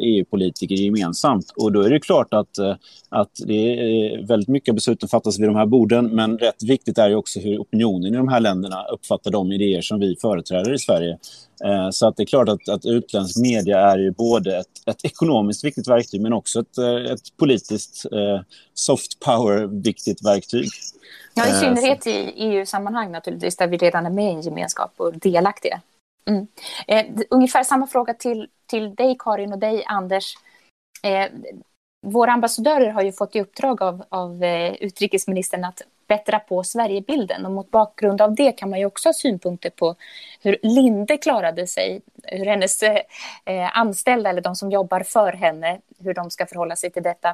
EU-politiker 0.03 0.75
gemensamt. 0.75 1.53
Och 1.57 1.73
då 1.73 1.83
är 1.83 1.91
det 1.91 2.01
klart 2.01 2.35
att, 2.35 2.59
eh, 2.59 2.75
att 3.09 3.31
det 3.47 3.55
är 3.55 4.27
väldigt 4.27 4.49
mycket 4.49 4.75
beslut 4.75 5.01
som 5.01 5.09
fattas 5.09 5.39
vid 5.39 5.49
de 5.49 5.57
här 5.57 5.67
borden 5.67 6.07
men 6.07 6.39
rätt 6.39 6.63
viktigt 6.63 6.99
är 6.99 7.09
ju 7.09 7.15
också 7.15 7.41
hur 7.41 7.59
opinionen 7.59 8.15
i 8.15 8.17
de 8.17 8.29
här 8.29 8.41
länderna 8.41 8.85
uppfattar 8.85 9.31
de 9.31 9.53
idéer 9.53 9.81
som 9.81 10.01
vi 10.01 10.17
företräder 10.21 10.75
i 10.75 10.79
Sverige. 10.79 11.19
Eh, 11.65 11.91
så 11.91 12.09
att 12.09 12.17
det 12.17 12.23
är 12.23 12.27
klart 12.27 12.49
att, 12.49 12.69
att 12.69 12.87
utländsk 12.87 13.37
media 13.37 13.81
är 13.81 13.99
ju 13.99 14.11
både 14.11 14.57
ett, 14.57 14.67
ett 14.87 15.05
ekonomiskt 15.05 15.65
viktigt 15.65 15.89
verktyg 15.89 16.21
men 16.21 16.33
också 16.33 16.61
ett, 16.61 16.79
eh, 16.79 17.13
ett 17.13 17.37
politiskt 17.37 18.07
soft 18.75 19.21
power-viktigt 19.21 20.25
verktyg. 20.25 20.67
Ja, 21.35 21.47
i 21.49 21.53
synnerhet 21.53 22.07
i 22.07 22.33
EU-sammanhang 22.37 23.13
naturligtvis, 23.13 23.57
där 23.57 23.67
vi 23.67 23.77
redan 23.77 24.07
är 24.07 24.11
med 24.11 24.33
i 24.33 24.35
en 24.35 24.41
gemenskap 24.41 24.93
och 24.97 25.19
delaktiga. 25.19 25.81
Mm. 26.31 26.47
Eh, 26.87 27.07
ungefär 27.31 27.63
samma 27.63 27.87
fråga 27.87 28.15
till, 28.15 28.49
till 28.67 28.95
dig, 28.95 29.17
Karin, 29.19 29.53
och 29.53 29.59
dig, 29.59 29.85
Anders. 29.87 30.35
Eh, 31.03 31.27
våra 32.07 32.33
ambassadörer 32.33 32.91
har 32.91 33.03
ju 33.03 33.13
fått 33.13 33.37
i 33.37 33.41
uppdrag 33.41 33.83
av, 33.83 34.05
av 34.09 34.45
eh, 34.45 34.73
utrikesministern 34.73 35.65
att 35.65 35.83
bättra 36.09 36.39
på 36.39 36.65
Sverigebilden 36.65 37.47
och 37.47 37.53
mot 37.53 37.71
bakgrund 37.71 38.21
av 38.21 38.35
det 38.35 38.53
kan 38.53 38.71
man 38.71 38.79
ju 38.79 38.87
också 38.87 39.09
ha 39.09 39.15
synpunkter 39.15 39.71
på 39.71 39.95
hur 40.43 40.57
Linde 40.63 41.17
klarade 41.17 41.67
sig, 41.67 42.03
hur 42.23 42.47
hennes 42.47 42.83
eh, 42.83 42.99
eh 43.45 43.79
anställda 43.79 44.31
eller 44.31 44.43
de 44.43 44.57
som 44.57 44.71
jobbar 44.71 45.01
för 45.01 45.33
henne, 45.33 45.81
hur 45.99 46.15
de 46.15 46.31
ska 46.31 46.47
förhålla 46.47 46.77
sig 46.77 46.91
till 46.91 47.03
detta. 47.03 47.29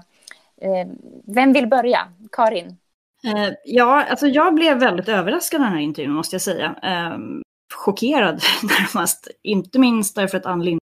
Eh, 0.61 0.88
vem 1.25 1.52
vill 1.52 1.66
börja? 1.66 2.08
Karin? 2.32 2.76
Eh, 3.25 3.54
ja, 3.64 4.04
alltså 4.04 4.26
jag 4.26 4.54
blev 4.54 4.78
väldigt 4.78 5.08
överraskad 5.08 5.61
av 5.61 5.64
den 5.64 5.75
här 5.75 5.80
intervjun 5.80 6.12
måste 6.12 6.34
jag 6.34 6.42
säga. 6.42 6.75
Eh, 6.82 7.41
Chockerad 7.82 8.34
närmast, 8.62 9.28
inte 9.42 9.78
minst 9.78 10.14
därför 10.14 10.38
att 10.38 10.46
Ann 10.46 10.64
Linde 10.64 10.80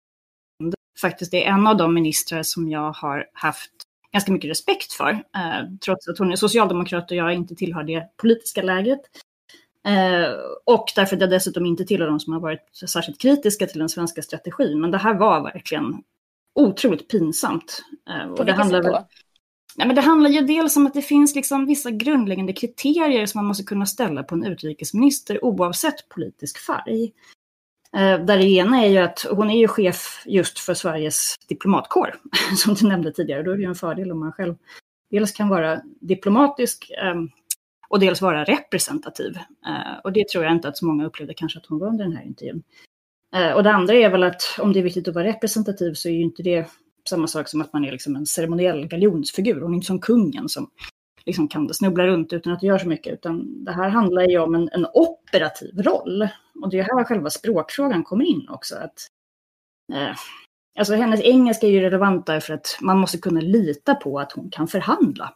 faktiskt 1.00 1.34
är 1.34 1.42
en 1.42 1.66
av 1.66 1.76
de 1.76 1.94
ministrar 1.94 2.42
som 2.42 2.68
jag 2.70 2.92
har 2.92 3.26
haft 3.32 3.70
ganska 4.12 4.32
mycket 4.32 4.50
respekt 4.50 4.92
för, 4.92 5.10
eh, 5.10 5.68
trots 5.84 6.08
att 6.08 6.18
hon 6.18 6.32
är 6.32 6.36
socialdemokrat 6.36 7.10
och 7.10 7.16
jag 7.16 7.34
inte 7.34 7.54
tillhör 7.54 7.82
det 7.82 8.16
politiska 8.16 8.62
lägret. 8.62 9.00
Eh, 9.86 10.32
och 10.64 10.84
därför 10.96 11.16
att 11.16 11.20
jag 11.20 11.30
dessutom 11.30 11.66
inte 11.66 11.84
tillhör 11.84 12.06
de 12.06 12.20
som 12.20 12.32
har 12.32 12.40
varit 12.40 12.76
särskilt 12.86 13.20
kritiska 13.20 13.66
till 13.66 13.78
den 13.78 13.88
svenska 13.88 14.22
strategin. 14.22 14.80
Men 14.80 14.90
det 14.90 14.98
här 14.98 15.14
var 15.14 15.42
verkligen 15.42 16.02
otroligt 16.54 17.08
pinsamt. 17.08 17.82
Eh, 18.10 18.30
och 18.30 18.46
det 18.46 18.52
handlar 18.52 18.82
väl... 18.82 18.96
Nej, 19.80 19.86
men 19.86 19.96
det 19.96 20.02
handlar 20.02 20.30
ju 20.30 20.40
dels 20.40 20.76
om 20.76 20.86
att 20.86 20.94
det 20.94 21.02
finns 21.02 21.34
liksom 21.34 21.66
vissa 21.66 21.90
grundläggande 21.90 22.52
kriterier 22.52 23.26
som 23.26 23.38
man 23.38 23.46
måste 23.46 23.64
kunna 23.64 23.86
ställa 23.86 24.22
på 24.22 24.34
en 24.34 24.44
utrikesminister 24.44 25.44
oavsett 25.44 26.08
politisk 26.08 26.58
färg. 26.58 27.12
Eh, 27.96 28.24
där 28.24 28.38
det 28.38 28.44
ena 28.44 28.84
är 28.84 28.88
ju 28.88 28.98
att 28.98 29.26
hon 29.30 29.50
är 29.50 29.58
ju 29.58 29.68
chef 29.68 30.22
just 30.26 30.58
för 30.58 30.74
Sveriges 30.74 31.36
diplomatkår, 31.48 32.14
som 32.56 32.74
du 32.74 32.88
nämnde 32.88 33.12
tidigare. 33.12 33.42
Då 33.42 33.50
är 33.50 33.56
det 33.56 33.62
ju 33.62 33.68
en 33.68 33.74
fördel 33.74 34.12
om 34.12 34.20
man 34.20 34.32
själv 34.32 34.54
dels 35.10 35.32
kan 35.32 35.48
vara 35.48 35.80
diplomatisk 36.00 36.90
ehm, 37.02 37.30
och 37.88 38.00
dels 38.00 38.22
vara 38.22 38.44
representativ. 38.44 39.36
Eh, 39.66 39.98
och 40.04 40.12
det 40.12 40.28
tror 40.28 40.44
jag 40.44 40.52
inte 40.52 40.68
att 40.68 40.78
så 40.78 40.86
många 40.86 41.06
upplevde 41.06 41.34
kanske 41.34 41.58
att 41.58 41.66
hon 41.66 41.78
var 41.78 41.88
under 41.88 42.04
den 42.04 42.16
här 42.16 42.24
intervjun. 42.24 42.62
Eh, 43.34 43.52
och 43.52 43.62
det 43.62 43.72
andra 43.72 43.94
är 43.94 44.10
väl 44.10 44.22
att 44.22 44.42
om 44.58 44.72
det 44.72 44.78
är 44.78 44.84
viktigt 44.84 45.08
att 45.08 45.14
vara 45.14 45.24
representativ 45.24 45.94
så 45.94 46.08
är 46.08 46.12
ju 46.12 46.22
inte 46.22 46.42
det 46.42 46.70
samma 47.10 47.26
sak 47.26 47.48
som 47.48 47.60
att 47.60 47.72
man 47.72 47.84
är 47.84 47.92
liksom 47.92 48.16
en 48.16 48.26
ceremoniell 48.26 48.86
galjonsfigur. 48.86 49.60
Hon 49.60 49.70
är 49.70 49.74
inte 49.74 49.86
som 49.86 50.00
kungen 50.00 50.48
som 50.48 50.70
liksom 51.26 51.48
kan 51.48 51.74
snubbla 51.74 52.06
runt 52.06 52.32
utan 52.32 52.52
att 52.52 52.62
göra 52.62 52.78
så 52.78 52.88
mycket. 52.88 53.12
Utan 53.12 53.64
det 53.64 53.72
här 53.72 53.88
handlar 53.88 54.22
ju 54.22 54.38
om 54.38 54.54
en, 54.54 54.68
en 54.72 54.86
operativ 54.94 55.82
roll. 55.82 56.28
Och 56.62 56.70
det 56.70 56.78
är 56.78 56.82
här 56.82 57.04
själva 57.04 57.30
språkfrågan 57.30 58.04
kommer 58.04 58.24
in 58.24 58.48
också. 58.48 58.76
Att, 58.76 59.06
eh, 59.92 60.16
alltså 60.78 60.94
hennes 60.94 61.20
engelska 61.20 61.66
är 61.66 61.70
ju 61.70 61.80
relevant 61.80 62.26
därför 62.26 62.54
att 62.54 62.78
man 62.80 62.98
måste 62.98 63.18
kunna 63.18 63.40
lita 63.40 63.94
på 63.94 64.18
att 64.18 64.32
hon 64.32 64.50
kan 64.50 64.68
förhandla 64.68 65.34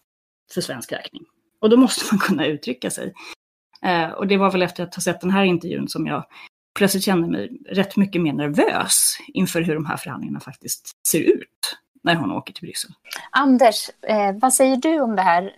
för 0.55 0.61
svensk 0.61 0.93
räkning. 0.93 1.25
Och 1.61 1.71
då 1.71 1.77
måste 1.77 2.15
man 2.15 2.19
kunna 2.19 2.47
uttrycka 2.47 2.91
sig. 2.91 3.15
Eh, 3.83 4.11
och 4.11 4.27
det 4.27 4.37
var 4.37 4.51
väl 4.51 4.63
efter 4.63 4.85
att 4.85 4.95
ha 4.95 5.03
sett 5.03 5.21
den 5.21 5.31
här 5.31 5.45
intervjun 5.45 5.89
som 5.89 6.07
jag 6.07 6.25
plötsligt 6.75 7.05
kände 7.05 7.29
mig 7.29 7.51
rätt 7.69 7.97
mycket 7.97 8.23
mer 8.23 8.33
nervös 8.33 9.17
inför 9.35 9.63
hur 9.63 9.75
de 9.75 9.87
här 9.87 9.97
förhandlingarna 9.97 10.41
faktiskt 10.41 10.91
ser 11.09 11.21
ut 11.21 11.79
när 12.03 12.15
hon 12.15 12.33
åker 12.33 12.53
till 12.53 12.63
Bryssel. 12.63 12.91
Anders, 13.31 13.91
eh, 14.09 14.33
vad 14.41 14.55
säger 14.55 14.77
du 14.77 15.01
om 15.01 15.17
det 15.17 15.23
här? 15.23 15.57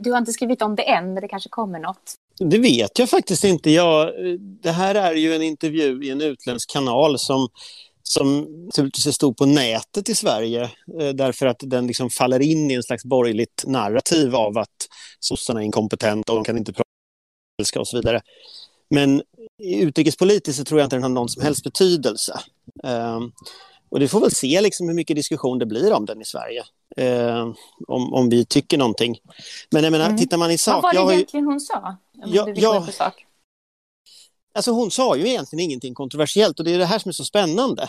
Du 0.00 0.10
har 0.10 0.18
inte 0.18 0.32
skrivit 0.32 0.62
om 0.62 0.76
det 0.76 0.82
än, 0.82 1.14
men 1.14 1.20
det 1.22 1.28
kanske 1.28 1.48
kommer 1.48 1.78
något. 1.78 2.14
Det 2.40 2.58
vet 2.58 2.98
jag 2.98 3.10
faktiskt 3.10 3.44
inte. 3.44 3.70
Jag, 3.70 4.12
det 4.38 4.70
här 4.70 4.94
är 4.94 5.14
ju 5.14 5.34
en 5.34 5.42
intervju 5.42 6.04
i 6.04 6.10
en 6.10 6.20
utländsk 6.20 6.70
kanal 6.70 7.18
som 7.18 7.48
som 8.02 8.40
naturligtvis 8.64 9.06
är 9.06 9.10
stor 9.10 9.32
på 9.32 9.46
nätet 9.46 10.08
i 10.08 10.14
Sverige 10.14 10.62
eh, 11.00 11.08
därför 11.14 11.46
att 11.46 11.56
den 11.60 11.86
liksom 11.86 12.10
faller 12.10 12.40
in 12.40 12.70
i 12.70 12.74
en 12.74 12.82
slags 12.82 13.04
borgerligt 13.04 13.64
narrativ 13.66 14.34
av 14.36 14.58
att 14.58 14.88
sossarna 15.20 15.60
är 15.60 15.64
inkompetenta 15.64 16.32
och 16.32 16.36
de 16.36 16.44
kan 16.44 16.58
inte 16.58 16.72
prata 16.72 17.80
och 17.80 17.88
så 17.88 17.96
vidare. 17.96 18.20
Men 18.90 19.22
utrikespolitiskt 19.58 20.58
så 20.58 20.64
tror 20.64 20.80
jag 20.80 20.86
inte 20.86 20.96
den 20.96 21.02
har 21.02 21.10
någon 21.10 21.28
som 21.28 21.42
helst 21.42 21.64
betydelse. 21.64 22.40
Um, 22.82 23.32
och 23.88 24.00
det 24.00 24.08
får 24.08 24.20
väl 24.20 24.30
se 24.30 24.60
liksom 24.60 24.88
hur 24.88 24.94
mycket 24.94 25.16
diskussion 25.16 25.58
det 25.58 25.66
blir 25.66 25.92
om 25.92 26.06
den 26.06 26.20
i 26.20 26.24
Sverige. 26.24 26.64
Uh, 27.00 27.54
om, 27.88 28.14
om 28.14 28.28
vi 28.28 28.44
tycker 28.44 28.78
någonting. 28.78 29.18
Men 29.70 29.84
jag 29.84 29.90
menar, 29.90 30.06
mm. 30.06 30.18
tittar 30.18 30.36
man 30.36 30.50
i 30.50 30.58
sak... 30.58 30.82
Vad 30.82 30.96
var 30.96 31.06
det 31.06 31.14
egentligen 31.14 31.46
hon 31.46 31.60
sa? 31.60 31.96
Ja, 32.12 32.48
ja, 32.54 32.86
Alltså 34.54 34.70
hon 34.70 34.90
sa 34.90 35.16
ju 35.16 35.28
egentligen 35.28 35.64
ingenting 35.64 35.94
kontroversiellt 35.94 36.58
och 36.58 36.64
det 36.64 36.74
är 36.74 36.78
det 36.78 36.86
här 36.86 36.98
som 36.98 37.08
är 37.08 37.12
så 37.12 37.24
spännande. 37.24 37.88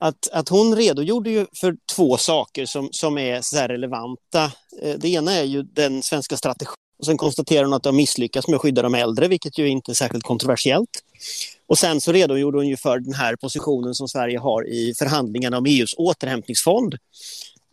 Att, 0.00 0.28
att 0.32 0.48
hon 0.48 0.76
redogjorde 0.76 1.30
ju 1.30 1.46
för 1.60 1.76
två 1.94 2.16
saker 2.16 2.66
som, 2.66 2.88
som 2.92 3.18
är 3.18 3.40
så 3.40 3.56
relevanta. 3.56 4.44
Eh, 4.82 4.94
det 4.98 5.08
ena 5.08 5.32
är 5.32 5.44
ju 5.44 5.62
den 5.62 6.02
svenska 6.02 6.36
strategin 6.36 6.74
och 7.04 7.06
sen 7.06 7.16
konstaterar 7.16 7.64
hon 7.64 7.72
att 7.72 7.82
de 7.82 7.88
har 7.88 7.96
misslyckats 7.96 8.48
med 8.48 8.56
att 8.56 8.62
skydda 8.62 8.82
de 8.82 8.94
äldre, 8.94 9.28
vilket 9.28 9.58
ju 9.58 9.68
inte 9.68 9.92
är 9.92 9.94
särskilt 9.94 10.24
kontroversiellt. 10.24 10.90
Och 11.66 11.78
sen 11.78 12.00
så 12.00 12.12
redogjorde 12.12 12.58
hon 12.58 12.68
ju 12.68 12.76
för 12.76 12.98
den 12.98 13.14
här 13.14 13.36
positionen 13.36 13.94
som 13.94 14.08
Sverige 14.08 14.38
har 14.38 14.68
i 14.68 14.94
förhandlingarna 14.94 15.58
om 15.58 15.66
EUs 15.66 15.94
återhämtningsfond. 15.98 16.94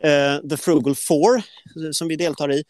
eh, 0.04 0.50
the 0.50 0.58
Frugal 0.58 0.96
Four, 0.96 1.42
som 1.94 2.08
vi 2.08 2.16
deltar 2.16 2.54
i. 2.54 2.64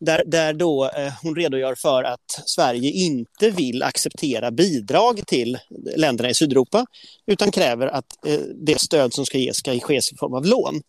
Där, 0.00 0.22
där 0.26 0.52
då 0.52 0.84
eh, 0.84 1.12
hon 1.22 1.36
redogör 1.36 1.74
för 1.74 2.04
att 2.04 2.42
Sverige 2.46 2.90
inte 2.90 3.50
vill 3.50 3.82
acceptera 3.82 4.50
bidrag 4.50 5.26
till 5.26 5.58
länderna 5.96 6.30
i 6.30 6.34
Sydeuropa 6.34 6.86
utan 7.26 7.50
kräver 7.50 7.86
att 7.86 8.26
eh, 8.26 8.40
det 8.66 8.80
stöd 8.80 9.14
som 9.14 9.26
ska 9.26 9.38
ges 9.38 9.56
ska 9.56 9.72
ges 9.74 10.12
i 10.12 10.16
form 10.16 10.34
av 10.34 10.46
lån. 10.46 10.82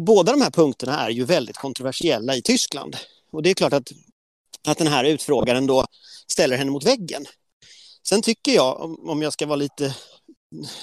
Båda 0.00 0.32
de 0.32 0.40
här 0.40 0.50
punkterna 0.50 1.00
är 1.00 1.10
ju 1.10 1.24
väldigt 1.24 1.56
kontroversiella 1.56 2.36
i 2.36 2.42
Tyskland. 2.42 2.96
Och 3.32 3.42
det 3.42 3.50
är 3.50 3.54
klart 3.54 3.72
att, 3.72 3.92
att 4.66 4.78
den 4.78 4.86
här 4.86 5.04
utfrågaren 5.04 5.66
då 5.66 5.86
ställer 6.32 6.56
henne 6.56 6.70
mot 6.70 6.86
väggen. 6.86 7.26
Sen 8.08 8.22
tycker 8.22 8.52
jag, 8.52 8.98
om, 9.08 9.22
jag 9.22 9.32
ska 9.32 9.46
vara 9.46 9.56
lite 9.56 9.94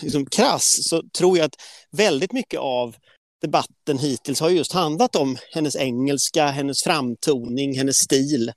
liksom, 0.02 0.26
krass, 0.26 0.90
så 0.90 1.04
tror 1.18 1.38
jag 1.38 1.46
att 1.46 1.56
väldigt 1.92 2.32
mycket 2.32 2.60
av 2.60 2.96
debatten 3.42 3.98
hittills 3.98 4.40
har 4.40 4.50
just 4.50 4.72
handlat 4.72 5.16
om 5.16 5.38
hennes 5.52 5.76
engelska, 5.76 6.48
hennes 6.48 6.84
framtoning, 6.84 7.78
hennes 7.78 7.98
stil. 7.98 8.52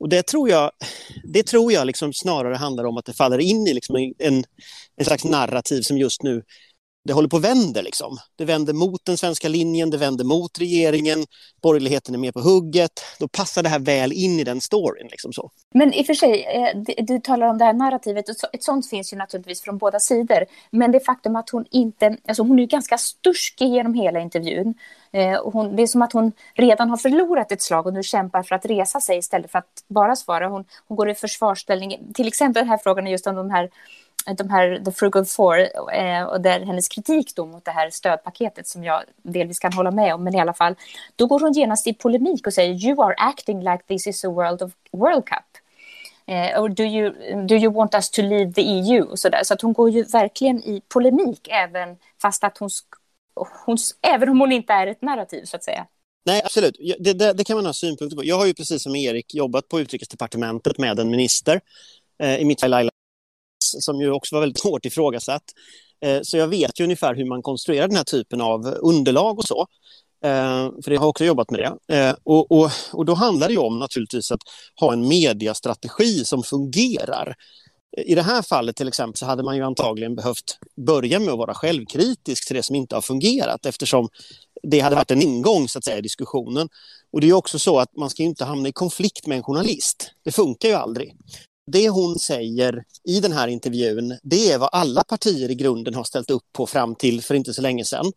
Och 0.00 0.08
det 0.08 0.22
tror 0.22 0.50
jag, 0.50 0.70
det 1.24 1.42
tror 1.42 1.72
jag 1.72 1.86
liksom 1.86 2.12
snarare 2.12 2.54
handlar 2.54 2.84
om 2.84 2.96
att 2.96 3.04
det 3.04 3.12
faller 3.12 3.38
in 3.38 3.66
i 3.66 3.74
liksom 3.74 4.14
en, 4.18 4.44
en 4.96 5.04
slags 5.04 5.24
narrativ 5.24 5.82
som 5.82 5.98
just 5.98 6.22
nu 6.22 6.42
det 7.04 7.12
håller 7.12 7.28
på 7.28 7.36
att 7.36 7.44
vända. 7.44 7.82
Liksom. 7.82 8.18
Det 8.36 8.44
vänder 8.44 8.72
mot 8.72 9.04
den 9.04 9.16
svenska 9.16 9.48
linjen, 9.48 9.90
det 9.90 9.96
vänder 9.96 10.24
mot 10.24 10.58
regeringen, 10.58 11.24
borgerligheten 11.62 12.14
är 12.14 12.18
med 12.18 12.34
på 12.34 12.40
hugget. 12.40 12.92
Då 13.18 13.28
passar 13.28 13.62
det 13.62 13.68
här 13.68 13.78
väl 13.78 14.12
in 14.12 14.40
i 14.40 14.44
den 14.44 14.60
storyn. 14.60 15.08
Liksom 15.10 15.32
så. 15.32 15.50
Men 15.74 15.92
i 15.92 16.02
och 16.02 16.06
för 16.06 16.14
sig, 16.14 16.44
eh, 16.44 17.04
du 17.04 17.20
talar 17.20 17.46
om 17.46 17.58
det 17.58 17.64
här 17.64 17.72
narrativet, 17.72 18.24
ett 18.28 18.62
sånt 18.62 18.90
finns 18.90 19.12
ju 19.12 19.16
naturligtvis 19.16 19.60
från 19.60 19.78
båda 19.78 20.00
sidor. 20.00 20.44
Men 20.70 20.92
det 20.92 21.00
faktum 21.00 21.36
att 21.36 21.50
hon 21.50 21.64
inte, 21.70 22.16
alltså 22.28 22.42
hon 22.42 22.58
är 22.58 22.66
ganska 22.66 22.98
sturskig 22.98 23.68
genom 23.68 23.94
hela 23.94 24.20
intervjun. 24.20 24.74
Eh, 25.12 25.40
hon, 25.44 25.76
det 25.76 25.82
är 25.82 25.86
som 25.86 26.02
att 26.02 26.12
hon 26.12 26.32
redan 26.54 26.90
har 26.90 26.96
förlorat 26.96 27.52
ett 27.52 27.62
slag 27.62 27.86
och 27.86 27.94
nu 27.94 28.02
kämpar 28.02 28.42
för 28.42 28.54
att 28.54 28.66
resa 28.66 29.00
sig 29.00 29.18
istället 29.18 29.50
för 29.50 29.58
att 29.58 29.84
bara 29.88 30.16
svara. 30.16 30.48
Hon, 30.48 30.64
hon 30.88 30.96
går 30.96 31.10
i 31.10 31.14
försvarsställning. 31.14 32.12
Till 32.14 32.28
exempel 32.28 32.60
den 32.60 32.68
här 32.68 32.78
frågan 32.78 33.06
är 33.06 33.10
just 33.10 33.26
om 33.26 33.36
de 33.36 33.50
här 33.50 33.70
de 34.26 34.50
här 34.50 34.82
The 34.84 34.92
Frugal 34.92 35.24
Four 35.24 35.58
eh, 35.94 36.22
och 36.22 36.40
där 36.40 36.60
hennes 36.60 36.88
kritik 36.88 37.36
då 37.36 37.46
mot 37.46 37.64
det 37.64 37.70
här 37.70 37.90
stödpaketet 37.90 38.68
som 38.68 38.84
jag 38.84 39.02
delvis 39.22 39.58
kan 39.58 39.72
hålla 39.72 39.90
med 39.90 40.14
om, 40.14 40.24
men 40.24 40.34
i 40.34 40.40
alla 40.40 40.54
fall, 40.54 40.74
då 41.16 41.26
går 41.26 41.40
hon 41.40 41.52
genast 41.52 41.86
i 41.86 41.94
polemik 41.94 42.46
och 42.46 42.52
säger 42.52 42.74
you 42.74 43.02
are 43.04 43.14
acting 43.16 43.58
like 43.58 43.82
this 43.86 44.06
is 44.06 44.24
a 44.24 44.28
world 44.30 44.62
of 44.62 44.72
World 44.92 45.24
Cup. 45.26 45.62
Eh, 46.26 46.62
or 46.62 46.68
do 46.68 46.84
you, 46.84 47.12
do 47.46 47.54
you 47.54 47.72
want 47.72 47.94
us 47.94 48.10
to 48.10 48.22
leave 48.22 48.52
the 48.52 48.62
EU? 48.62 49.04
Och 49.04 49.18
så 49.18 49.28
där. 49.28 49.44
så 49.44 49.54
att 49.54 49.62
hon 49.62 49.72
går 49.72 49.90
ju 49.90 50.02
verkligen 50.02 50.64
i 50.64 50.82
polemik 50.88 51.48
även 51.50 51.96
fast 52.22 52.44
att 52.44 52.58
hon, 52.58 52.70
hon, 53.66 53.76
även 54.02 54.28
om 54.28 54.40
hon 54.40 54.52
inte 54.52 54.72
är 54.72 54.86
ett 54.86 55.02
narrativ 55.02 55.44
så 55.44 55.56
att 55.56 55.64
säga. 55.64 55.86
Nej, 56.26 56.42
absolut. 56.44 56.76
Det, 56.98 57.12
det, 57.12 57.32
det, 57.32 57.44
kan 57.44 57.56
man 57.56 57.66
ha 57.66 57.72
synpunkter 57.72 58.16
på. 58.16 58.24
Jag 58.24 58.36
har 58.38 58.46
ju 58.46 58.54
precis 58.54 58.82
som 58.82 58.96
Erik 58.96 59.34
jobbat 59.34 59.68
på 59.68 59.80
utrikesdepartementet 59.80 60.78
med 60.78 60.98
en 60.98 61.10
minister 61.10 61.60
eh, 62.18 62.36
i 62.36 62.44
mitt 62.44 62.68
Laila 62.68 62.90
som 63.78 64.00
ju 64.00 64.10
också 64.10 64.36
var 64.36 64.40
väldigt 64.40 64.62
hårt 64.64 64.86
ifrågasatt. 64.86 65.44
Eh, 66.04 66.20
så 66.22 66.36
jag 66.36 66.48
vet 66.48 66.80
ju 66.80 66.84
ungefär 66.84 67.14
hur 67.14 67.24
man 67.24 67.42
konstruerar 67.42 67.88
den 67.88 67.96
här 67.96 68.04
typen 68.04 68.40
av 68.40 68.66
underlag 68.66 69.38
och 69.38 69.44
så. 69.44 69.66
Eh, 70.24 70.70
för 70.84 70.90
jag 70.90 71.00
har 71.00 71.08
också 71.08 71.24
jobbat 71.24 71.50
med 71.50 71.60
det. 71.60 71.96
Eh, 71.96 72.14
och, 72.24 72.52
och, 72.52 72.70
och 72.92 73.04
då 73.04 73.14
handlar 73.14 73.48
det 73.48 73.58
om 73.58 73.78
naturligtvis 73.78 74.30
att 74.32 74.40
ha 74.80 74.92
en 74.92 75.08
mediastrategi 75.08 76.24
som 76.24 76.42
fungerar. 76.42 77.34
I 78.06 78.14
det 78.14 78.22
här 78.22 78.42
fallet 78.42 78.76
till 78.76 78.88
exempel 78.88 79.16
så 79.16 79.26
hade 79.26 79.42
man 79.42 79.56
ju 79.56 79.62
antagligen 79.62 80.14
behövt 80.14 80.58
börja 80.86 81.18
med 81.18 81.28
att 81.28 81.38
vara 81.38 81.54
självkritisk 81.54 82.46
till 82.46 82.56
det 82.56 82.62
som 82.62 82.76
inte 82.76 82.94
har 82.94 83.02
fungerat 83.02 83.66
eftersom 83.66 84.08
det 84.62 84.80
hade 84.80 84.96
varit 84.96 85.10
en 85.10 85.22
ingång 85.22 85.68
så 85.68 85.78
att 85.78 85.84
säga, 85.84 85.98
i 85.98 86.02
diskussionen. 86.02 86.68
Och 87.12 87.20
det 87.20 87.28
är 87.28 87.32
också 87.32 87.58
så 87.58 87.78
att 87.78 87.96
man 87.96 88.10
ska 88.10 88.22
inte 88.22 88.44
hamna 88.44 88.68
i 88.68 88.72
konflikt 88.72 89.26
med 89.26 89.36
en 89.36 89.42
journalist. 89.42 90.10
Det 90.24 90.32
funkar 90.32 90.68
ju 90.68 90.74
aldrig 90.74 91.16
det 91.70 91.88
hon 91.88 92.18
säger 92.18 92.84
i 93.04 93.20
den 93.20 93.32
här 93.32 93.48
intervjun, 93.48 94.18
det 94.22 94.52
är 94.52 94.58
vad 94.58 94.68
alla 94.72 95.04
partier 95.04 95.50
i 95.50 95.54
grunden 95.54 95.94
har 95.94 96.04
ställt 96.04 96.30
upp 96.30 96.44
på 96.52 96.66
fram 96.66 96.94
till 96.94 97.22
för 97.22 97.34
inte 97.34 97.54
så 97.54 97.62
länge 97.62 97.84
sedan. 97.84 98.12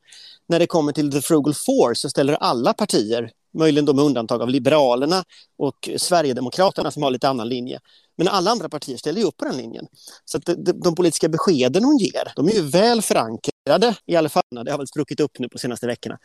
När 0.48 0.60
det 0.60 0.67
kommer 0.67 0.91
till 0.91 1.12
The 1.12 1.22
Frugal 1.22 1.53
Four 1.53 1.93
så 1.93 2.10
ställer 2.10 2.33
alla 2.33 2.74
partier, 2.74 3.31
möjligen 3.53 3.86
då 3.86 3.93
med 3.93 4.05
undantag 4.05 4.41
av 4.41 4.50
Liberalerna 4.50 5.24
och 5.57 5.89
Sverigedemokraterna 5.98 6.91
som 6.91 7.03
har 7.03 7.12
lite 7.12 7.29
annan 7.29 7.50
linje, 7.50 7.79
men 8.15 8.27
alla 8.27 8.51
andra 8.51 8.69
partier 8.69 8.98
ställer 8.98 9.25
upp 9.25 9.38
på 9.38 9.45
den 9.45 9.57
linjen. 9.57 9.88
Så 10.25 10.38
att 10.38 10.45
de, 10.45 10.53
de, 10.55 10.72
de 10.72 10.95
politiska 10.95 11.29
beskeden 11.29 11.83
hon 11.83 11.98
ger, 11.98 12.33
de 12.36 12.48
är 12.48 12.53
ju 12.53 12.62
väl 12.62 13.01
förankrade, 13.01 13.95
i 14.05 14.15
alla 14.15 14.29
fall, 14.29 14.43
det 14.65 14.72
har 14.72 14.77
väl 14.77 14.88
spruckit 14.88 15.19
upp 15.19 15.39
nu 15.39 15.50
på 15.50 15.57
senaste 15.57 15.88
veckorna. 15.88 16.19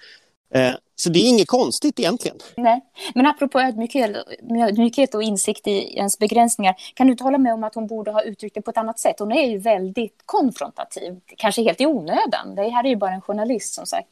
Eh, 0.55 0.75
så 0.95 1.11
det 1.11 1.19
är 1.19 1.29
inget 1.29 1.49
konstigt 1.49 2.01
egentligen. 2.01 2.39
Nej, 2.57 2.81
men 3.15 3.27
apropå 3.27 3.61
ödmjukhet, 3.61 5.15
och 5.15 5.23
insikt 5.23 5.67
i 5.67 5.97
ens 5.97 6.19
begränsningar, 6.19 6.75
kan 6.95 7.07
du 7.07 7.11
inte 7.11 7.25
hålla 7.25 7.39
med 7.39 7.55
om 7.55 7.65
att 7.65 7.75
hon 7.75 7.87
borde 7.87 8.11
ha 8.11 8.23
uttryckt 8.23 8.55
det 8.55 8.63
på 8.63 8.71
ett 8.71 8.77
annat 8.77 8.99
sätt? 8.99 9.17
Hon 9.19 9.33
är 9.33 9.51
ju 9.51 9.59
väldigt 9.59 10.23
konfrontativ, 10.25 11.21
kanske 11.37 11.63
helt 11.63 11.81
i 11.81 11.87
onödan. 11.87 12.55
Det 12.57 12.69
här 12.69 12.85
är 12.85 12.89
ju 12.89 12.97
bara 12.97 13.13
en 13.13 13.21
journalist 13.21 13.75
som 13.75 13.87
sagt. 13.87 14.09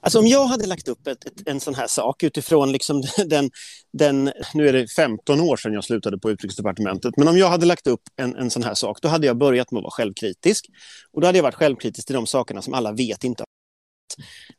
Alltså 0.00 0.18
om 0.18 0.26
jag 0.26 0.44
hade 0.44 0.66
lagt 0.66 0.88
upp 0.88 1.06
ett, 1.06 1.24
ett, 1.24 1.48
en 1.48 1.60
sån 1.60 1.74
här 1.74 1.86
sak 1.86 2.22
utifrån 2.22 2.72
liksom 2.72 3.02
den, 3.26 3.50
den, 3.92 4.32
nu 4.54 4.68
är 4.68 4.72
det 4.72 4.88
15 4.88 5.40
år 5.40 5.56
sedan 5.56 5.72
jag 5.72 5.84
slutade 5.84 6.18
på 6.18 6.30
utrikesdepartementet, 6.30 7.16
men 7.16 7.28
om 7.28 7.38
jag 7.38 7.48
hade 7.48 7.66
lagt 7.66 7.86
upp 7.86 8.02
en, 8.16 8.36
en 8.36 8.50
sån 8.50 8.62
här 8.62 8.74
sak, 8.74 8.98
då 9.02 9.08
hade 9.08 9.26
jag 9.26 9.36
börjat 9.36 9.70
med 9.70 9.78
att 9.78 9.84
vara 9.84 9.90
självkritisk. 9.90 10.66
Och 11.12 11.20
då 11.20 11.26
hade 11.26 11.38
jag 11.38 11.42
varit 11.42 11.54
självkritisk 11.54 12.06
till 12.06 12.14
de 12.14 12.26
sakerna 12.26 12.62
som 12.62 12.74
alla 12.74 12.92
vet 12.92 13.24
inte 13.24 13.44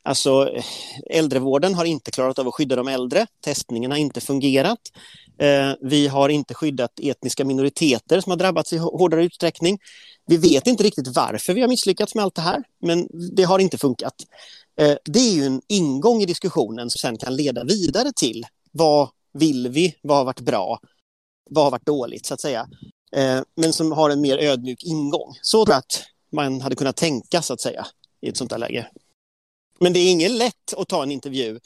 Alltså, 0.02 0.60
äldrevården 1.10 1.74
har 1.74 1.84
inte 1.84 2.10
klarat 2.10 2.38
av 2.38 2.48
att 2.48 2.54
skydda 2.54 2.76
de 2.76 2.88
äldre. 2.88 3.26
Testningen 3.44 3.90
har 3.90 3.98
inte 3.98 4.20
fungerat. 4.20 4.80
Eh, 5.38 5.72
vi 5.80 6.08
har 6.08 6.28
inte 6.28 6.54
skyddat 6.54 7.00
etniska 7.02 7.44
minoriteter 7.44 8.20
som 8.20 8.30
har 8.30 8.36
drabbats 8.36 8.72
i 8.72 8.76
hårdare 8.76 9.24
utsträckning. 9.24 9.78
Vi 10.26 10.36
vet 10.36 10.66
inte 10.66 10.82
riktigt 10.82 11.08
varför 11.08 11.54
vi 11.54 11.60
har 11.60 11.68
misslyckats 11.68 12.14
med 12.14 12.24
allt 12.24 12.34
det 12.34 12.42
här, 12.42 12.62
men 12.82 13.08
det 13.36 13.42
har 13.42 13.58
inte 13.58 13.78
funkat. 13.78 14.14
Eh, 14.80 14.96
det 15.04 15.18
är 15.18 15.34
ju 15.34 15.44
en 15.44 15.62
ingång 15.68 16.22
i 16.22 16.26
diskussionen 16.26 16.90
som 16.90 16.98
sen 16.98 17.18
kan 17.18 17.36
leda 17.36 17.64
vidare 17.64 18.12
till 18.16 18.46
vad 18.72 19.08
vill 19.32 19.68
vi? 19.68 19.94
Vad 20.02 20.16
har 20.16 20.24
varit 20.24 20.40
bra? 20.40 20.80
Vad 21.50 21.64
har 21.64 21.70
varit 21.70 21.86
dåligt, 21.86 22.26
så 22.26 22.34
att 22.34 22.40
säga? 22.40 22.68
Eh, 23.16 23.40
men 23.56 23.72
som 23.72 23.92
har 23.92 24.10
en 24.10 24.20
mer 24.20 24.38
ödmjuk 24.38 24.84
ingång. 24.84 25.34
Så 25.42 25.62
att 25.62 26.04
man 26.32 26.60
hade 26.60 26.76
kunnat 26.76 26.96
tänka 26.96 27.42
så 27.42 27.52
att 27.54 27.60
säga 27.60 27.86
i 28.20 28.28
ett 28.28 28.36
sånt 28.36 28.52
här 28.52 28.58
läge. 28.58 28.86
Men 29.80 29.92
det 29.92 29.98
är 29.98 30.12
inget 30.12 30.30
lätt 30.30 30.74
att 30.76 30.88
ta 30.88 31.02
en 31.02 31.10
intervju 31.10 31.60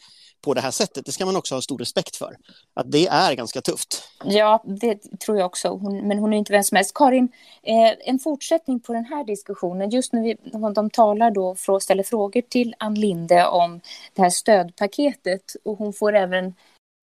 på 0.45 0.55
det 0.55 0.61
här 0.61 0.71
sättet. 0.71 1.07
Det 1.07 1.13
ska 1.13 1.27
man 1.27 1.37
också 1.37 1.55
ha 1.55 1.63
stor 1.63 1.79
respekt 1.79 2.17
för. 2.17 2.37
Att 2.75 2.93
det 2.93 3.07
är 3.07 3.35
ganska 3.35 3.61
tufft. 3.61 4.03
Ja, 4.25 4.65
det 4.67 5.19
tror 5.21 5.39
jag 5.39 5.47
också. 5.47 5.69
Hon, 5.69 6.09
men 6.09 6.19
hon 6.19 6.33
är 6.33 6.39
inte 6.39 6.53
vem 6.53 6.63
som 6.63 6.77
helst. 6.77 6.95
Karin, 6.95 7.29
eh, 7.63 7.95
en 8.05 8.19
fortsättning 8.19 8.81
på 8.81 8.93
den 8.93 9.05
här 9.05 9.25
diskussionen. 9.25 9.91
Just 9.91 10.13
när 10.13 10.23
vi, 10.23 10.37
de 10.75 10.91
talar 10.91 11.31
då 11.31 11.57
och 11.69 11.83
ställer 11.83 12.03
frågor 12.03 12.41
till 12.41 12.75
Ann 12.79 12.95
Linde 12.95 13.47
om 13.47 13.81
det 14.15 14.23
här 14.23 14.31
stödpaketet. 14.31 15.57
Och 15.65 15.79
hon 15.79 15.93
får 15.93 16.15
även 16.15 16.55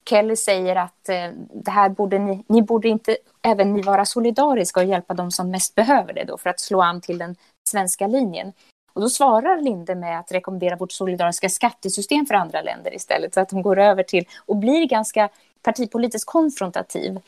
Kelly 0.09 0.35
säger 0.35 0.75
att 0.75 1.09
eh, 1.09 1.29
det 1.53 1.71
här 1.71 1.89
borde 1.89 2.19
ni, 2.19 2.43
ni 2.47 2.61
borde 2.61 2.87
inte 2.87 3.17
även 3.41 3.73
ni 3.73 3.81
vara 3.81 4.05
solidariska 4.05 4.79
och 4.79 4.85
hjälpa 4.85 5.13
de 5.13 5.31
som 5.31 5.51
mest 5.51 5.75
behöver 5.75 6.13
det 6.13 6.23
då 6.23 6.37
för 6.37 6.49
att 6.49 6.59
slå 6.59 6.81
an 6.81 7.01
till 7.01 7.17
den 7.17 7.35
svenska 7.69 8.07
linjen. 8.07 8.53
Och 8.93 9.01
då 9.01 9.10
svarar 9.10 9.62
Linde 9.62 9.96
med 9.96 10.19
att 10.19 10.31
rekommendera 10.31 10.75
vårt 10.75 10.91
solidariska 10.91 11.50
skattesystem 11.50 12.25
för 12.25 12.36
andra 12.36 12.62
länder 12.62 12.96
istället. 12.96 13.34
Så 13.34 13.39
att 13.39 13.51
hon 13.51 13.62
går 13.62 13.79
över 13.79 14.03
till 14.03 14.25
och 14.46 14.55
blir 14.55 14.86
ganska 14.86 15.29
partipolitiskt 15.63 16.29
konfrontativ. 16.29 17.19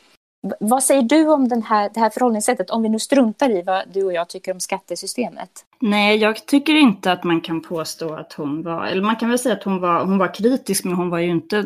Vad 0.60 0.82
säger 0.82 1.02
du 1.02 1.28
om 1.28 1.48
den 1.48 1.62
här, 1.62 1.90
det 1.94 2.00
här 2.00 2.10
förhållningssättet, 2.10 2.70
om 2.70 2.82
vi 2.82 2.88
nu 2.88 2.98
struntar 2.98 3.50
i 3.50 3.62
vad 3.62 3.82
du 3.92 4.04
och 4.04 4.12
jag 4.12 4.28
tycker 4.28 4.52
om 4.52 4.60
skattesystemet? 4.60 5.50
Nej, 5.80 6.16
jag 6.16 6.46
tycker 6.46 6.74
inte 6.74 7.12
att 7.12 7.24
man 7.24 7.40
kan 7.40 7.62
påstå 7.62 8.14
att 8.14 8.32
hon 8.32 8.62
var, 8.62 8.86
eller 8.86 9.02
man 9.02 9.16
kan 9.16 9.28
väl 9.28 9.38
säga 9.38 9.54
att 9.54 9.62
hon 9.62 9.80
var, 9.80 10.04
hon 10.04 10.18
var 10.18 10.34
kritisk, 10.34 10.84
men 10.84 10.94
hon 10.94 11.10
var 11.10 11.18
ju 11.18 11.30
inte, 11.30 11.56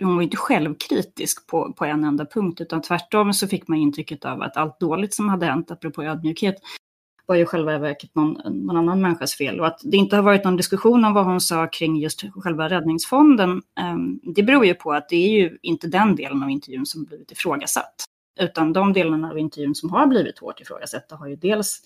hon 0.00 0.16
var 0.16 0.22
inte 0.22 0.36
självkritisk 0.36 1.46
på, 1.46 1.72
på 1.72 1.84
en 1.84 2.04
enda 2.04 2.26
punkt, 2.26 2.60
utan 2.60 2.82
tvärtom 2.82 3.32
så 3.32 3.48
fick 3.48 3.68
man 3.68 3.78
intrycket 3.78 4.24
av 4.24 4.42
att 4.42 4.56
allt 4.56 4.80
dåligt 4.80 5.14
som 5.14 5.28
hade 5.28 5.46
hänt, 5.46 5.70
apropå 5.70 6.02
ödmjukhet, 6.02 6.56
var 7.30 7.36
ju 7.36 7.46
själva 7.46 7.78
verket 7.78 8.14
någon, 8.14 8.32
någon 8.66 8.76
annan 8.76 9.00
människas 9.00 9.34
fel. 9.34 9.60
Och 9.60 9.66
att 9.66 9.80
det 9.84 9.96
inte 9.96 10.16
har 10.16 10.22
varit 10.22 10.44
någon 10.44 10.56
diskussion 10.56 11.04
om 11.04 11.14
vad 11.14 11.24
hon 11.24 11.40
sa 11.40 11.66
kring 11.66 11.96
just 11.96 12.22
själva 12.34 12.68
räddningsfonden, 12.68 13.62
ehm, 13.80 14.20
det 14.22 14.42
beror 14.42 14.66
ju 14.66 14.74
på 14.74 14.92
att 14.92 15.08
det 15.08 15.16
är 15.16 15.30
ju 15.30 15.58
inte 15.62 15.88
den 15.88 16.16
delen 16.16 16.42
av 16.42 16.50
intervjun 16.50 16.86
som 16.86 17.04
blivit 17.04 17.32
ifrågasatt. 17.32 17.94
Utan 18.40 18.72
de 18.72 18.92
delarna 18.92 19.30
av 19.30 19.38
intervjun 19.38 19.74
som 19.74 19.90
har 19.90 20.06
blivit 20.06 20.38
hårt 20.38 20.60
ifrågasatta 20.60 21.16
har 21.16 21.26
ju 21.26 21.36
dels 21.36 21.80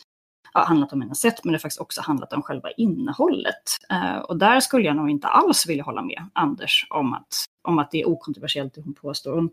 ja, 0.55 0.65
handlat 0.65 0.93
om 0.93 1.01
hennes 1.01 1.21
sätt, 1.21 1.45
men 1.45 1.53
det 1.53 1.57
har 1.57 1.61
faktiskt 1.61 1.81
också 1.81 2.01
handlat 2.01 2.33
om 2.33 2.43
själva 2.43 2.71
innehållet. 2.71 3.65
Eh, 3.91 4.19
och 4.19 4.37
där 4.37 4.61
skulle 4.61 4.85
jag 4.85 4.97
nog 4.97 5.11
inte 5.11 5.27
alls 5.27 5.67
vilja 5.69 5.85
hålla 5.85 6.03
med 6.03 6.29
Anders 6.33 6.87
om 6.91 7.15
att, 7.15 7.35
om 7.69 7.79
att 7.79 7.91
det 7.91 8.01
är 8.01 8.09
okontroversiellt 8.09 8.75
det 8.75 8.81
hon 8.81 8.95
påstår. 8.95 9.35
Hon 9.35 9.51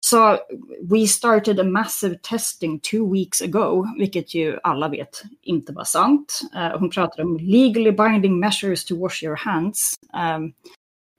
så, 0.00 0.38
“We 0.82 1.06
started 1.06 1.60
a 1.60 1.64
massive 1.64 2.14
testing 2.22 2.80
two 2.80 3.12
weeks 3.12 3.42
ago”, 3.42 3.86
vilket 3.98 4.34
ju 4.34 4.58
alla 4.62 4.88
vet 4.88 5.22
inte 5.42 5.72
var 5.72 5.84
sant. 5.84 6.40
Uh, 6.56 6.78
hon 6.78 6.90
pratade 6.90 7.22
om 7.22 7.36
“legally 7.36 7.92
binding 7.92 8.38
measures 8.38 8.84
to 8.84 8.96
wash 8.96 9.24
your 9.24 9.36
hands”. 9.36 9.94
Um, 10.36 10.52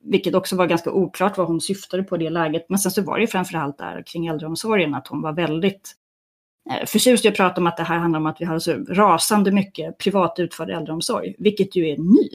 vilket 0.03 0.35
också 0.35 0.55
var 0.55 0.67
ganska 0.67 0.91
oklart 0.91 1.37
vad 1.37 1.47
hon 1.47 1.61
syftade 1.61 2.03
på 2.03 2.15
i 2.15 2.19
det 2.19 2.29
läget. 2.29 2.65
Men 2.69 2.79
sen 2.79 2.91
så 2.91 3.01
var 3.01 3.15
det 3.17 3.21
ju 3.21 3.27
framförallt 3.27 3.77
där 3.77 4.03
kring 4.05 4.27
äldreomsorgen 4.27 4.95
att 4.95 5.07
hon 5.07 5.21
var 5.21 5.33
väldigt 5.33 5.95
eh, 6.69 6.85
förtjust 6.85 7.25
i 7.25 7.27
att 7.27 7.35
prata 7.35 7.61
om 7.61 7.67
att 7.67 7.77
det 7.77 7.83
här 7.83 7.97
handlar 7.97 8.19
om 8.19 8.25
att 8.25 8.41
vi 8.41 8.45
har 8.45 8.59
så 8.59 8.73
rasande 8.73 9.51
mycket 9.51 9.97
privat 9.97 10.39
utförd 10.39 10.69
äldreomsorg, 10.69 11.35
vilket 11.37 11.75
ju 11.75 11.89
är 11.89 11.97
ny. 11.97 12.29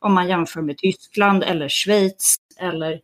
Om 0.00 0.14
man 0.14 0.28
jämför 0.28 0.62
med 0.62 0.78
Tyskland 0.78 1.42
eller 1.42 1.68
Schweiz 1.68 2.34
eller 2.58 3.00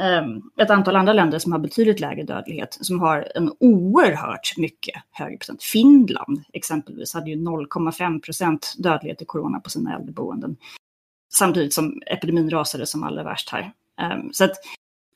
Ehm, 0.00 0.42
ett 0.60 0.70
antal 0.70 0.96
andra 0.96 1.12
länder 1.12 1.38
som 1.38 1.52
har 1.52 1.58
betydligt 1.58 2.00
lägre 2.00 2.22
dödlighet, 2.22 2.78
som 2.80 3.00
har 3.00 3.28
en 3.34 3.52
oerhört 3.60 4.54
mycket 4.56 4.94
högre 5.10 5.36
procent. 5.36 5.62
Finland 5.62 6.42
exempelvis 6.52 7.14
hade 7.14 7.30
ju 7.30 7.36
0,5 7.36 8.20
procent 8.20 8.74
dödlighet 8.78 9.22
i 9.22 9.24
corona 9.24 9.60
på 9.60 9.70
sina 9.70 9.96
äldreboenden 9.96 10.56
samtidigt 11.32 11.74
som 11.74 12.02
epidemin 12.06 12.50
rasade 12.50 12.86
som 12.86 13.02
allra 13.02 13.22
värst 13.22 13.50
här. 13.50 13.72
Ehm, 14.00 14.32
så 14.32 14.44
att 14.44 14.52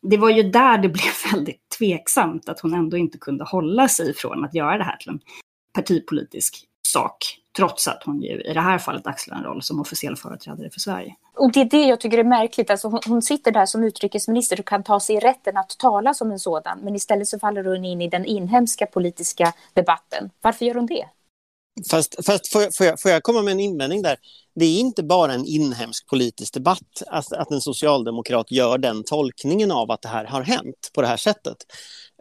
det 0.02 0.16
var 0.16 0.30
ju 0.30 0.42
där 0.42 0.78
det 0.78 0.88
blev 0.88 1.32
väldigt 1.32 1.68
tveksamt 1.78 2.48
att 2.48 2.60
hon 2.60 2.74
ändå 2.74 2.96
inte 2.96 3.18
kunde 3.18 3.44
hålla 3.44 3.88
sig 3.88 4.14
från 4.14 4.44
att 4.44 4.54
göra 4.54 4.78
det 4.78 4.84
här 4.84 4.96
till 4.96 5.08
en 5.08 5.20
partipolitisk 5.74 6.64
sak. 6.88 7.16
Trots 7.56 7.88
att 7.88 8.02
hon 8.04 8.22
ju 8.22 8.40
i 8.40 8.52
det 8.54 8.60
här 8.60 8.78
fallet 8.78 9.06
axlar 9.06 9.36
en 9.36 9.44
roll 9.44 9.62
som 9.62 9.80
officiell 9.80 10.16
företrädare 10.16 10.70
för 10.70 10.80
Sverige. 10.80 11.14
Och 11.36 11.52
det 11.52 11.60
är 11.60 11.64
det 11.64 11.84
jag 11.84 12.00
tycker 12.00 12.18
är 12.18 12.24
märkligt. 12.24 12.70
Alltså 12.70 12.88
hon, 12.88 13.00
hon 13.06 13.22
sitter 13.22 13.52
där 13.52 13.66
som 13.66 13.84
utrikesminister 13.84 14.60
och 14.60 14.66
kan 14.66 14.82
ta 14.82 15.00
sig 15.00 15.18
rätten 15.18 15.56
att 15.56 15.78
tala 15.78 16.14
som 16.14 16.30
en 16.30 16.38
sådan. 16.38 16.78
Men 16.82 16.94
istället 16.94 17.28
så 17.28 17.38
faller 17.38 17.64
hon 17.64 17.84
in 17.84 18.02
i 18.02 18.08
den 18.08 18.24
inhemska 18.24 18.86
politiska 18.86 19.52
debatten. 19.74 20.30
Varför 20.40 20.64
gör 20.64 20.74
hon 20.74 20.86
det? 20.86 21.04
Fast, 21.90 22.26
fast 22.26 22.52
får, 22.52 22.62
jag, 22.62 22.76
får, 22.76 22.86
jag, 22.86 23.00
får 23.00 23.10
jag 23.10 23.22
komma 23.22 23.42
med 23.42 23.52
en 23.52 23.60
invändning 23.60 24.02
där? 24.02 24.16
Det 24.54 24.64
är 24.64 24.80
inte 24.80 25.02
bara 25.02 25.32
en 25.32 25.44
inhemsk 25.44 26.06
politisk 26.06 26.54
debatt 26.54 27.02
att, 27.06 27.32
att 27.32 27.50
en 27.50 27.60
socialdemokrat 27.60 28.50
gör 28.50 28.78
den 28.78 29.04
tolkningen 29.04 29.70
av 29.70 29.90
att 29.90 30.02
det 30.02 30.08
här 30.08 30.24
har 30.24 30.42
hänt 30.42 30.90
på 30.94 31.02
det 31.02 31.08
här 31.08 31.16
sättet. 31.16 31.56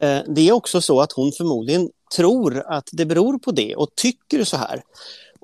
Eh, 0.02 0.20
det 0.28 0.50
är 0.50 0.52
också 0.52 0.82
så 0.82 1.02
att 1.02 1.12
hon 1.12 1.32
förmodligen 1.32 1.90
tror 2.16 2.64
att 2.68 2.90
det 2.92 3.06
beror 3.06 3.40
på 3.40 3.52
det 3.52 3.76
och 3.76 3.90
tycker 3.96 4.44
så 4.44 4.58
här. 4.58 4.82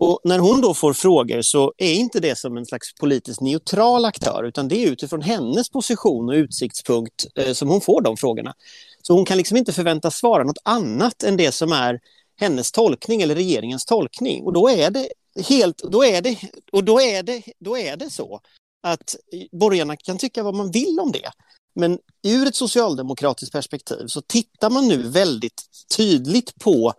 Och 0.03 0.19
när 0.23 0.39
hon 0.39 0.61
då 0.61 0.73
får 0.73 0.93
frågor 0.93 1.41
så 1.41 1.73
är 1.77 1.93
inte 1.93 2.19
det 2.19 2.37
som 2.37 2.57
en 2.57 2.65
slags 2.65 2.93
politiskt 2.93 3.41
neutral 3.41 4.05
aktör 4.05 4.43
utan 4.43 4.67
det 4.67 4.75
är 4.75 4.91
utifrån 4.91 5.21
hennes 5.21 5.69
position 5.69 6.29
och 6.29 6.33
utsiktspunkt 6.33 7.25
eh, 7.35 7.53
som 7.53 7.69
hon 7.69 7.81
får 7.81 8.01
de 8.01 8.17
frågorna. 8.17 8.53
Så 9.01 9.13
hon 9.13 9.25
kan 9.25 9.37
liksom 9.37 9.57
inte 9.57 9.73
förväntas 9.73 10.15
svara 10.15 10.43
något 10.43 10.57
annat 10.63 11.23
än 11.23 11.37
det 11.37 11.51
som 11.51 11.71
är 11.71 11.99
hennes 12.39 12.71
tolkning 12.71 13.21
eller 13.21 13.35
regeringens 13.35 13.85
tolkning. 13.85 14.43
Och 14.43 14.53
då 14.53 14.69
är 14.69 14.89
det 14.89 15.07
helt, 15.47 15.77
då 15.77 16.05
är 16.05 16.21
det, 16.21 16.37
och 16.71 16.83
då 16.83 17.01
är 17.01 17.23
det, 17.23 17.43
då 17.59 17.77
är 17.77 17.97
det 17.97 18.09
så 18.09 18.39
att 18.83 19.15
borgarna 19.51 19.95
kan 19.95 20.17
tycka 20.17 20.43
vad 20.43 20.55
man 20.55 20.71
vill 20.71 20.99
om 20.99 21.11
det. 21.11 21.31
Men 21.75 21.97
ur 22.27 22.47
ett 22.47 22.55
socialdemokratiskt 22.55 23.53
perspektiv 23.53 24.07
så 24.07 24.21
tittar 24.21 24.69
man 24.69 24.87
nu 24.87 24.97
väldigt 24.97 25.61
tydligt 25.97 26.59
på 26.59 26.93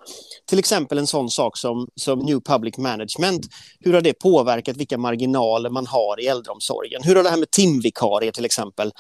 till 0.49 0.59
exempel 0.59 0.99
en 0.99 1.07
sån 1.07 1.31
sak 1.31 1.59
som, 1.59 1.89
som 1.97 2.19
New 2.19 2.41
Public 2.41 2.79
Management. 2.79 3.47
Hur 3.81 3.93
har 3.93 4.01
det 4.01 4.13
påverkat 4.13 4.77
vilka 4.77 4.99
marginaler 4.99 5.71
man 5.71 5.87
har 5.87 6.21
i 6.21 6.27
äldreomsorgen? 6.27 7.03
Hur 7.03 7.17
har 7.17 7.23
det 7.23 7.31
här 7.31 7.37
med 7.37 7.51
timvikarier 7.51 8.33
till 8.33 8.45
exempel 8.45 8.93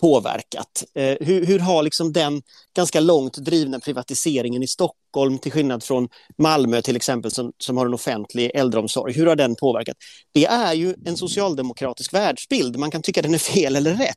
påverkat? 0.00 0.84
Eh, 0.94 1.16
hur, 1.20 1.46
hur 1.46 1.58
har 1.58 1.82
liksom 1.82 2.12
den 2.12 2.42
ganska 2.76 3.00
långt 3.00 3.36
drivna 3.36 3.80
privatiseringen 3.80 4.62
i 4.62 4.66
Stockholm 4.66 4.99
till 5.42 5.52
skillnad 5.52 5.82
från 5.84 6.08
Malmö 6.38 6.82
till 6.82 6.96
exempel 6.96 7.30
som, 7.30 7.52
som 7.58 7.76
har 7.76 7.86
en 7.86 7.94
offentlig 7.94 8.50
äldreomsorg, 8.54 9.12
hur 9.12 9.26
har 9.26 9.36
den 9.36 9.56
påverkat? 9.56 9.96
Det 10.32 10.44
är 10.44 10.74
ju 10.74 10.94
en 11.06 11.16
socialdemokratisk 11.16 12.14
världsbild. 12.14 12.76
Man 12.76 12.90
kan 12.90 13.02
tycka 13.02 13.22
den 13.22 13.34
är 13.34 13.38
fel 13.38 13.76
eller 13.76 13.94
rätt. 13.94 14.16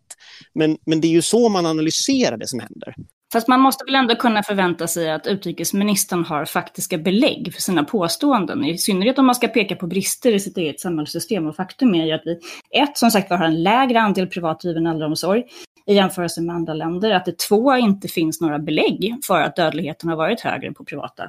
Men, 0.53 0.77
men 0.85 1.01
det 1.01 1.07
är 1.07 1.11
ju 1.11 1.21
så 1.21 1.49
man 1.49 1.65
analyserar 1.65 2.37
det 2.37 2.47
som 2.47 2.59
händer. 2.59 2.95
Fast 3.33 3.47
man 3.47 3.59
måste 3.59 3.85
väl 3.85 3.95
ändå 3.95 4.15
kunna 4.15 4.43
förvänta 4.43 4.87
sig 4.87 5.11
att 5.11 5.27
utrikesministern 5.27 6.25
har 6.25 6.45
faktiska 6.45 6.97
belägg 6.97 7.53
för 7.53 7.61
sina 7.61 7.83
påståenden. 7.83 8.65
I 8.65 8.77
synnerhet 8.77 9.19
om 9.19 9.25
man 9.25 9.35
ska 9.35 9.47
peka 9.47 9.75
på 9.75 9.87
brister 9.87 10.31
i 10.31 10.39
sitt 10.39 10.57
eget 10.57 10.79
samhällssystem. 10.79 11.47
Och 11.47 11.55
faktum 11.55 11.95
är 11.95 12.05
ju 12.05 12.11
att 12.11 12.21
vi, 12.25 12.39
ett, 12.81 12.97
som 12.97 13.11
sagt 13.11 13.29
har 13.29 13.45
en 13.45 13.63
lägre 13.63 14.01
andel 14.01 14.27
privatdriven 14.27 14.87
äldreomsorg 14.87 15.43
i 15.85 15.93
jämförelse 15.93 16.41
med 16.41 16.55
andra 16.55 16.73
länder. 16.73 17.11
Att 17.11 17.25
det 17.25 17.39
två, 17.39 17.75
inte 17.75 18.07
finns 18.07 18.41
några 18.41 18.59
belägg 18.59 19.15
för 19.27 19.41
att 19.41 19.55
dödligheten 19.55 20.09
har 20.09 20.15
varit 20.15 20.41
högre 20.41 20.71
på 20.71 20.85
privata 20.85 21.23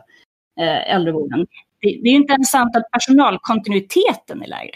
eh, 0.61 0.95
äldreboenden. 0.95 1.47
Det, 1.81 2.01
det 2.03 2.09
är 2.09 2.15
inte 2.15 2.33
ens 2.33 2.51
sant 2.51 2.77
att 2.77 2.91
personalkontinuiteten 2.91 4.43
är 4.43 4.47
lägre. 4.47 4.75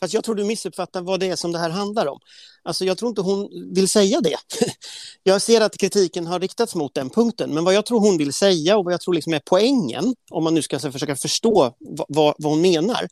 Fast 0.00 0.14
jag 0.14 0.24
tror 0.24 0.34
du 0.34 0.44
missuppfattar 0.44 1.02
vad 1.02 1.20
det 1.20 1.28
är 1.28 1.36
som 1.36 1.52
det 1.52 1.58
här 1.58 1.70
handlar 1.70 2.06
om. 2.06 2.18
Alltså 2.62 2.84
jag 2.84 2.98
tror 2.98 3.08
inte 3.08 3.20
hon 3.20 3.48
vill 3.74 3.88
säga 3.88 4.20
det. 4.20 4.36
Jag 5.22 5.42
ser 5.42 5.60
att 5.60 5.78
kritiken 5.78 6.26
har 6.26 6.40
riktats 6.40 6.74
mot 6.74 6.94
den 6.94 7.10
punkten, 7.10 7.54
men 7.54 7.64
vad 7.64 7.74
jag 7.74 7.86
tror 7.86 8.00
hon 8.00 8.18
vill 8.18 8.32
säga 8.32 8.76
och 8.76 8.84
vad 8.84 8.92
jag 8.92 9.00
tror 9.00 9.14
liksom 9.14 9.34
är 9.34 9.42
poängen, 9.44 10.14
om 10.30 10.44
man 10.44 10.54
nu 10.54 10.62
ska 10.62 10.78
försöka 10.78 11.16
förstå 11.16 11.74
vad, 12.08 12.34
vad 12.38 12.52
hon 12.52 12.60
menar, 12.60 13.08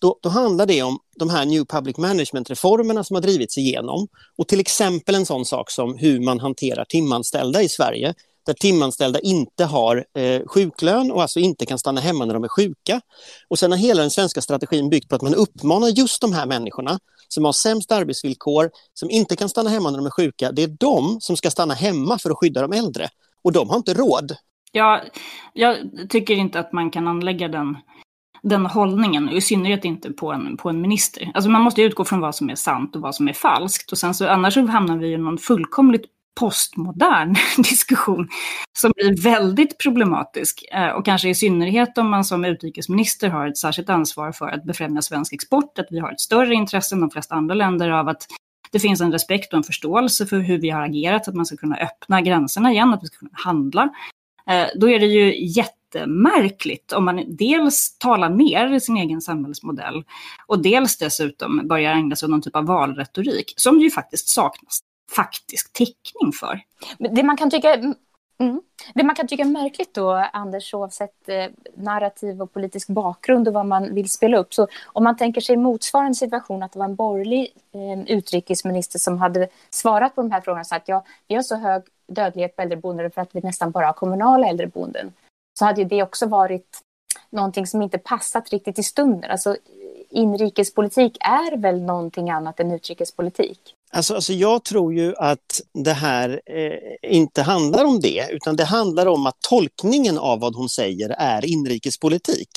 då, 0.00 0.18
då, 0.22 0.28
handlar 0.28 0.66
det 0.66 0.82
om 0.82 0.98
de 1.16 1.30
här 1.30 1.44
New 1.44 1.64
Public 1.64 1.96
Management-reformerna 1.96 3.04
som 3.04 3.14
har 3.14 3.22
drivits 3.22 3.58
igenom. 3.58 4.08
Och 4.38 4.48
till 4.48 4.60
exempel 4.60 5.14
en 5.14 5.26
sån 5.26 5.44
sak 5.44 5.70
som 5.70 5.96
hur 5.98 6.20
man 6.20 6.40
hanterar 6.40 6.84
timanställda 6.84 7.62
i 7.62 7.68
Sverige 7.68 8.14
där 8.46 8.54
timanställda 8.54 9.20
inte 9.20 9.64
har 9.64 10.04
eh, 10.18 10.42
sjuklön 10.46 11.10
och 11.10 11.22
alltså 11.22 11.40
inte 11.40 11.66
kan 11.66 11.78
stanna 11.78 12.00
hemma 12.00 12.24
när 12.24 12.34
de 12.34 12.44
är 12.44 12.48
sjuka. 12.48 13.00
Och 13.48 13.58
sen 13.58 13.70
har 13.70 13.78
hela 13.78 14.00
den 14.00 14.10
svenska 14.10 14.40
strategin 14.40 14.90
byggt 14.90 15.08
på 15.08 15.16
att 15.16 15.22
man 15.22 15.34
uppmanar 15.34 15.88
just 15.88 16.20
de 16.20 16.32
här 16.32 16.46
människorna 16.46 16.98
som 17.28 17.44
har 17.44 17.52
sämst 17.52 17.92
arbetsvillkor, 17.92 18.70
som 18.94 19.10
inte 19.10 19.36
kan 19.36 19.48
stanna 19.48 19.70
hemma 19.70 19.90
när 19.90 19.98
de 19.98 20.06
är 20.06 20.10
sjuka. 20.10 20.52
Det 20.52 20.62
är 20.62 20.76
de 20.80 21.20
som 21.20 21.36
ska 21.36 21.50
stanna 21.50 21.74
hemma 21.74 22.18
för 22.18 22.30
att 22.30 22.38
skydda 22.38 22.62
de 22.62 22.72
äldre. 22.72 23.08
Och 23.42 23.52
de 23.52 23.70
har 23.70 23.76
inte 23.76 23.94
råd. 23.94 24.36
Ja, 24.72 25.00
jag 25.52 25.76
tycker 26.08 26.34
inte 26.34 26.60
att 26.60 26.72
man 26.72 26.90
kan 26.90 27.08
anlägga 27.08 27.48
den 27.48 27.76
den 28.42 28.66
hållningen, 28.66 29.28
och 29.28 29.34
i 29.34 29.40
synnerhet 29.40 29.84
inte 29.84 30.12
på 30.12 30.32
en, 30.32 30.56
på 30.56 30.68
en 30.68 30.80
minister. 30.80 31.30
Alltså 31.34 31.50
man 31.50 31.62
måste 31.62 31.82
utgå 31.82 32.04
från 32.04 32.20
vad 32.20 32.34
som 32.34 32.50
är 32.50 32.54
sant 32.54 32.96
och 32.96 33.02
vad 33.02 33.14
som 33.14 33.28
är 33.28 33.32
falskt. 33.32 33.92
Och 33.92 33.98
sen 33.98 34.14
så, 34.14 34.28
annars 34.28 34.54
så 34.54 34.66
hamnar 34.66 34.96
vi 34.96 35.12
i 35.12 35.16
någon 35.16 35.38
fullkomligt 35.38 36.04
postmodern 36.40 37.34
diskussion 37.56 38.28
som 38.78 38.92
blir 38.96 39.22
väldigt 39.22 39.78
problematisk. 39.78 40.64
Eh, 40.72 40.88
och 40.88 41.04
kanske 41.04 41.28
i 41.28 41.34
synnerhet 41.34 41.98
om 41.98 42.10
man 42.10 42.24
som 42.24 42.44
utrikesminister 42.44 43.28
har 43.28 43.46
ett 43.46 43.58
särskilt 43.58 43.90
ansvar 43.90 44.32
för 44.32 44.48
att 44.48 44.64
befrämja 44.64 45.02
svensk 45.02 45.32
export, 45.32 45.78
att 45.78 45.86
vi 45.90 45.98
har 45.98 46.12
ett 46.12 46.20
större 46.20 46.54
intresse 46.54 46.94
än 46.94 47.00
de 47.00 47.10
flesta 47.10 47.34
andra 47.34 47.54
länder 47.54 47.90
av 47.90 48.08
att 48.08 48.26
det 48.72 48.80
finns 48.80 49.00
en 49.00 49.12
respekt 49.12 49.52
och 49.52 49.56
en 49.56 49.62
förståelse 49.62 50.26
för 50.26 50.38
hur 50.38 50.58
vi 50.58 50.70
har 50.70 50.82
agerat, 50.82 51.28
att 51.28 51.34
man 51.34 51.46
ska 51.46 51.56
kunna 51.56 51.76
öppna 51.76 52.20
gränserna 52.20 52.72
igen, 52.72 52.94
att 52.94 53.02
vi 53.02 53.06
ska 53.06 53.18
kunna 53.18 53.30
handla. 53.32 53.88
Eh, 54.46 54.66
då 54.76 54.90
är 54.90 54.98
det 54.98 55.06
ju 55.06 55.34
jättemärkligt 55.94 56.92
om 56.92 57.04
man 57.04 57.24
dels 57.28 57.98
talar 57.98 58.28
ner 58.28 58.78
sin 58.78 58.96
egen 58.96 59.20
samhällsmodell 59.20 60.04
och 60.46 60.62
dels 60.62 60.98
dessutom 60.98 61.68
börjar 61.68 61.92
ägna 61.92 62.16
sig 62.16 62.26
åt 62.26 62.30
någon 62.30 62.42
typ 62.42 62.56
av 62.56 62.66
valretorik 62.66 63.54
som 63.56 63.80
ju 63.80 63.90
faktiskt 63.90 64.28
saknas 64.28 64.80
faktisk 65.16 65.72
täckning 65.72 66.32
för. 66.40 66.60
Det 66.98 67.22
man 67.22 67.36
kan 67.36 67.50
tycka 67.50 67.74
mm, 67.74 67.94
mm. 68.38 68.60
Det 68.94 69.02
man 69.02 69.14
kan 69.14 69.26
tycka 69.26 69.42
är 69.42 69.46
märkligt 69.46 69.94
då, 69.94 70.10
Anders, 70.32 70.74
oavsett 70.74 71.28
eh, 71.28 71.46
narrativ 71.76 72.42
och 72.42 72.52
politisk 72.52 72.88
bakgrund 72.88 73.48
och 73.48 73.54
vad 73.54 73.66
man 73.66 73.94
vill 73.94 74.10
spela 74.10 74.36
upp, 74.36 74.54
så 74.54 74.68
om 74.86 75.04
man 75.04 75.16
tänker 75.16 75.40
sig 75.40 75.56
motsvarande 75.56 76.14
situation 76.14 76.62
att 76.62 76.72
det 76.72 76.78
var 76.78 76.86
en 76.86 76.94
borgerlig 76.94 77.48
eh, 77.74 78.16
utrikesminister 78.16 78.98
som 78.98 79.18
hade 79.18 79.48
svarat 79.70 80.14
på 80.14 80.22
de 80.22 80.30
här 80.30 80.40
frågorna 80.40 80.60
och 80.60 80.66
sagt 80.66 80.88
ja, 80.88 81.04
vi 81.28 81.34
har 81.34 81.42
så 81.42 81.56
hög 81.56 81.82
dödlighet 82.06 82.56
på 82.56 82.62
äldreboenden 82.62 83.10
för 83.10 83.20
att 83.20 83.34
vi 83.34 83.40
nästan 83.40 83.70
bara 83.70 83.86
har 83.86 83.92
kommunala 83.92 84.46
äldreboenden, 84.46 85.12
så 85.60 85.64
hade 85.64 85.80
ju 85.80 85.88
det 85.88 86.02
också 86.02 86.26
varit 86.26 86.78
någonting 87.30 87.66
som 87.66 87.82
inte 87.82 87.98
passat 87.98 88.50
riktigt 88.50 88.78
i 88.78 88.82
stunden. 88.82 89.30
Alltså, 89.30 89.56
inrikespolitik 90.10 91.16
är 91.20 91.56
väl 91.56 91.82
någonting 91.82 92.30
annat 92.30 92.60
än 92.60 92.70
utrikespolitik? 92.70 93.60
Alltså, 93.92 94.14
alltså 94.14 94.32
jag 94.32 94.64
tror 94.64 94.94
ju 94.94 95.14
att 95.16 95.60
det 95.74 95.92
här 95.92 96.40
eh, 96.46 97.12
inte 97.12 97.42
handlar 97.42 97.84
om 97.84 98.00
det, 98.00 98.28
utan 98.30 98.56
det 98.56 98.64
handlar 98.64 99.06
om 99.06 99.26
att 99.26 99.40
tolkningen 99.40 100.18
av 100.18 100.40
vad 100.40 100.54
hon 100.56 100.68
säger 100.68 101.14
är 101.18 101.44
inrikespolitik. 101.44 102.48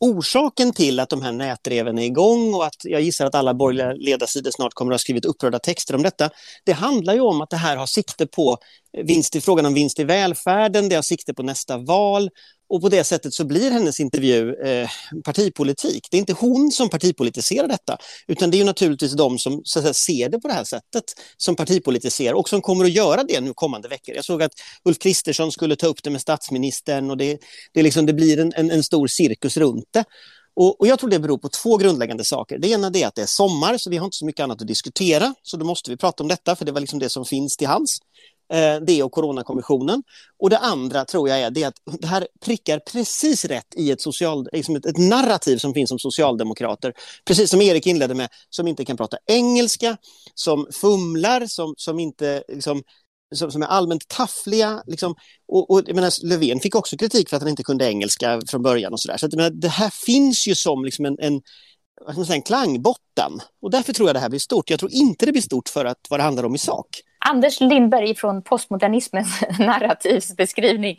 Orsaken 0.00 0.72
till 0.72 1.00
att 1.00 1.10
de 1.10 1.22
här 1.22 1.32
nätdreven 1.32 1.98
är 1.98 2.04
igång 2.04 2.54
och 2.54 2.66
att 2.66 2.84
jag 2.84 3.00
gissar 3.00 3.26
att 3.26 3.34
alla 3.34 3.54
borgerliga 3.54 3.92
ledarsidor 3.92 4.50
snart 4.50 4.74
kommer 4.74 4.92
att 4.92 4.94
ha 4.94 4.98
skrivit 4.98 5.24
upprörda 5.24 5.58
texter 5.58 5.94
om 5.94 6.02
detta, 6.02 6.30
det 6.64 6.72
handlar 6.72 7.14
ju 7.14 7.20
om 7.20 7.40
att 7.40 7.50
det 7.50 7.56
här 7.56 7.76
har 7.76 7.86
sikte 7.86 8.26
på 8.26 8.58
vinst 9.04 9.36
i, 9.36 9.40
frågan 9.40 9.66
om 9.66 9.74
vinst 9.74 9.98
i 10.00 10.04
välfärden, 10.04 10.88
det 10.88 10.94
har 10.94 11.02
sikte 11.02 11.34
på 11.34 11.42
nästa 11.42 11.78
val 11.78 12.30
och 12.68 12.80
på 12.80 12.88
det 12.88 13.04
sättet 13.04 13.34
så 13.34 13.44
blir 13.44 13.70
hennes 13.70 14.00
intervju 14.00 14.54
eh, 14.54 14.88
partipolitik. 15.24 16.08
Det 16.10 16.16
är 16.16 16.18
inte 16.18 16.32
hon 16.32 16.70
som 16.70 16.88
partipolitiserar 16.88 17.68
detta, 17.68 17.98
utan 18.26 18.50
det 18.50 18.60
är 18.60 18.64
naturligtvis 18.64 19.12
de 19.12 19.38
som 19.38 19.60
så 19.64 19.82
säga, 19.82 19.94
ser 19.94 20.28
det 20.28 20.40
på 20.40 20.48
det 20.48 20.54
här 20.54 20.64
sättet 20.64 21.04
som 21.36 21.56
partipolitiserar 21.56 22.34
och 22.34 22.48
som 22.48 22.62
kommer 22.62 22.84
att 22.84 22.92
göra 22.92 23.24
det 23.24 23.40
nu 23.40 23.52
kommande 23.54 23.88
veckor. 23.88 24.14
Jag 24.14 24.24
såg 24.24 24.42
att 24.42 24.52
Ulf 24.84 24.98
Kristersson 24.98 25.52
skulle 25.52 25.76
ta 25.76 25.86
upp 25.86 26.02
det 26.02 26.10
med 26.10 26.20
statsministern 26.20 27.10
och 27.10 27.16
det, 27.16 27.38
det, 27.72 27.82
liksom, 27.82 28.06
det 28.06 28.12
blir 28.12 28.38
en, 28.38 28.52
en, 28.56 28.70
en 28.70 28.82
stor 28.82 29.06
cirkus 29.06 29.56
runt 29.56 29.88
det. 29.90 30.04
Och, 30.56 30.80
och, 30.80 30.86
jag 30.86 30.98
tror 30.98 31.10
det 31.10 31.18
beror 31.18 31.38
på 31.38 31.48
två 31.48 31.76
grundläggande 31.76 32.24
saker. 32.24 32.58
Det 32.58 32.68
ena 32.68 32.86
är 32.86 33.06
att 33.06 33.14
det 33.14 33.22
är 33.22 33.26
sommar, 33.26 33.78
så 33.78 33.90
vi 33.90 33.96
har 33.96 34.04
inte 34.04 34.16
så 34.16 34.26
mycket 34.26 34.42
annat 34.42 34.60
att 34.60 34.68
diskutera, 34.68 35.34
så 35.42 35.56
då 35.56 35.64
måste 35.64 35.90
vi 35.90 35.96
prata 35.96 36.22
om 36.22 36.28
detta, 36.28 36.56
för 36.56 36.64
det 36.64 36.72
var 36.72 36.80
liksom 36.80 36.98
det 36.98 37.08
som 37.08 37.24
finns 37.24 37.56
till 37.56 37.66
hands. 37.66 37.98
Eh, 38.52 38.80
det 38.86 39.02
och 39.02 39.12
Coronakommissionen. 39.12 40.02
Och 40.38 40.50
det 40.50 40.58
andra 40.58 41.04
tror 41.04 41.28
jag 41.28 41.40
är 41.40 41.50
det 41.50 41.64
att 41.64 41.74
det 41.84 42.06
här 42.06 42.28
prickar 42.44 42.78
precis 42.78 43.44
rätt 43.44 43.74
i 43.76 43.90
ett, 43.90 44.00
social, 44.00 44.48
liksom 44.52 44.76
ett, 44.76 44.86
ett 44.86 44.98
narrativ 44.98 45.56
som 45.58 45.74
finns 45.74 45.90
om 45.90 45.98
socialdemokrater. 45.98 46.92
Precis 47.24 47.50
som 47.50 47.62
Erik 47.62 47.86
inledde 47.86 48.14
med, 48.14 48.28
som 48.50 48.68
inte 48.68 48.84
kan 48.84 48.96
prata 48.96 49.16
engelska, 49.26 49.96
som 50.34 50.66
fumlar, 50.72 51.46
som, 51.46 51.74
som 51.76 51.98
inte 51.98 52.44
liksom, 52.48 52.82
som, 53.34 53.50
som, 53.50 53.62
är 53.62 53.66
allmänt 53.66 54.08
taffliga. 54.08 54.82
Liksom, 54.86 55.14
och, 55.48 55.70
och, 55.70 55.82
jag 55.86 55.94
menar, 55.94 56.26
Löfven 56.26 56.60
fick 56.60 56.74
också 56.74 56.96
kritik 56.96 57.28
för 57.28 57.36
att 57.36 57.42
han 57.42 57.50
inte 57.50 57.62
kunde 57.62 57.84
engelska 57.84 58.40
från 58.48 58.62
början. 58.62 58.92
och 58.92 59.00
Så, 59.00 59.08
där. 59.08 59.16
så 59.16 59.26
att, 59.26 59.34
menar, 59.34 59.50
Det 59.50 59.68
här 59.68 59.90
finns 59.90 60.48
ju 60.48 60.54
som 60.54 60.84
liksom 60.84 61.04
en, 61.04 61.16
en, 61.18 61.40
vad 62.00 62.14
ska 62.14 62.18
man 62.18 62.26
säga, 62.26 62.36
en 62.36 62.42
klangbotten. 62.42 63.32
Och 63.62 63.70
därför 63.70 63.92
tror 63.92 64.08
jag 64.08 64.16
det 64.16 64.20
här 64.20 64.28
blir 64.28 64.40
stort. 64.40 64.70
Jag 64.70 64.78
tror 64.78 64.92
inte 64.92 65.26
det 65.26 65.32
blir 65.32 65.42
stort 65.42 65.68
för 65.68 65.84
att, 65.84 65.98
vad 66.10 66.20
det 66.20 66.24
handlar 66.24 66.44
om 66.44 66.54
i 66.54 66.58
sak. 66.58 66.86
Anders 67.30 67.60
Lindberg 67.60 68.14
från 68.14 68.42
postmodernismens 68.42 69.40
narrativsbeskrivning. 69.58 70.98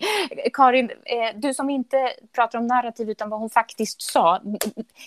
Karin, 0.54 0.90
eh, 0.90 1.40
du 1.40 1.54
som 1.54 1.70
inte 1.70 1.98
pratar 2.36 2.60
om 2.60 2.68
narrativ 2.68 3.10
utan 3.10 3.30
vad 3.30 3.40
hon 3.40 3.50
faktiskt 3.50 4.02
sa. 4.02 4.42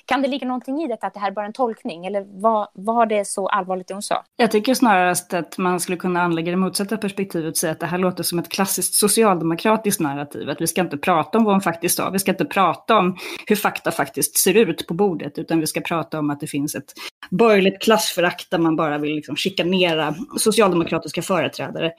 Kan 0.04 0.22
det 0.22 0.28
ligga 0.28 0.46
någonting 0.46 0.82
i 0.82 0.88
detta 0.88 1.06
att 1.06 1.14
det 1.14 1.20
här 1.20 1.30
är 1.30 1.32
bara 1.32 1.46
en 1.46 1.52
tolkning? 1.52 2.06
Eller 2.06 2.40
var, 2.40 2.68
var 2.72 3.06
det 3.06 3.24
så 3.24 3.48
allvarligt 3.48 3.88
det 3.88 3.94
hon 3.94 4.02
sa? 4.02 4.24
Jag 4.36 4.50
tycker 4.50 4.74
snarast 4.74 5.34
att 5.34 5.58
man 5.58 5.80
skulle 5.80 5.98
kunna 5.98 6.22
anlägga 6.22 6.50
det 6.50 6.56
motsatta 6.56 6.96
perspektivet 6.96 7.50
och 7.50 7.56
säga 7.56 7.72
att 7.72 7.80
det 7.80 7.86
här 7.86 7.98
låter 7.98 8.22
som 8.22 8.38
ett 8.38 8.48
klassiskt 8.48 8.94
socialdemokratiskt 8.94 10.00
narrativ. 10.00 10.50
Att 10.50 10.60
vi 10.60 10.66
ska 10.66 10.80
inte 10.80 10.98
prata 10.98 11.38
om 11.38 11.44
vad 11.44 11.54
hon 11.54 11.60
faktiskt 11.60 11.96
sa. 11.96 12.10
Vi 12.10 12.18
ska 12.18 12.30
inte 12.30 12.44
prata 12.44 12.98
om 12.98 13.16
hur 13.46 13.56
fakta 13.56 13.90
faktiskt 13.90 14.38
ser 14.38 14.54
ut 14.54 14.86
på 14.86 14.94
bordet, 14.94 15.38
utan 15.38 15.60
vi 15.60 15.66
ska 15.66 15.80
prata 15.80 16.18
om 16.18 16.30
att 16.30 16.40
det 16.40 16.46
finns 16.46 16.74
ett 16.74 16.92
borgerligt 17.30 17.82
klassförakt 17.82 18.50
där 18.50 18.58
man 18.58 18.76
bara 18.76 18.98
vill 18.98 19.14
liksom 19.14 19.36
chikanera 19.36 20.14
socialdemokratiska 20.38 21.22
företrädare 21.22 21.92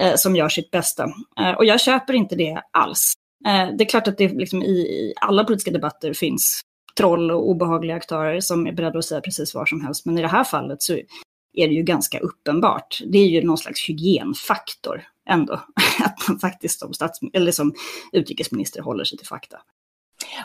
eh, 0.00 0.14
som 0.16 0.36
gör 0.36 0.48
sitt 0.48 0.70
bästa. 0.70 1.04
Eh, 1.40 1.50
och 1.50 1.64
jag 1.64 1.80
köper 1.80 2.12
inte 2.12 2.36
det 2.36 2.62
alls. 2.70 3.12
Eh, 3.46 3.76
det 3.76 3.84
är 3.84 3.88
klart 3.88 4.08
att 4.08 4.18
det 4.18 4.28
liksom 4.28 4.62
i, 4.62 4.80
i 4.80 5.14
alla 5.20 5.44
politiska 5.44 5.70
debatter 5.70 6.12
finns 6.12 6.60
troll 6.96 7.30
och 7.30 7.48
obehagliga 7.48 7.96
aktörer 7.96 8.40
som 8.40 8.66
är 8.66 8.72
beredda 8.72 8.98
att 8.98 9.04
säga 9.04 9.20
precis 9.20 9.54
vad 9.54 9.68
som 9.68 9.84
helst. 9.84 10.06
Men 10.06 10.18
i 10.18 10.22
det 10.22 10.28
här 10.28 10.44
fallet 10.44 10.82
så 10.82 10.92
är 11.52 11.68
det 11.68 11.74
ju 11.74 11.82
ganska 11.82 12.18
uppenbart. 12.18 13.02
Det 13.06 13.18
är 13.18 13.26
ju 13.26 13.42
någon 13.42 13.58
slags 13.58 13.88
hygienfaktor 13.88 15.02
ändå, 15.28 15.52
att 16.04 16.28
man 16.28 16.38
faktiskt 16.38 16.80
som, 16.80 16.92
stats 16.92 17.18
eller 17.32 17.52
som 17.52 17.74
utrikesminister 18.12 18.82
håller 18.82 19.04
sig 19.04 19.18
till 19.18 19.26
fakta. 19.26 19.60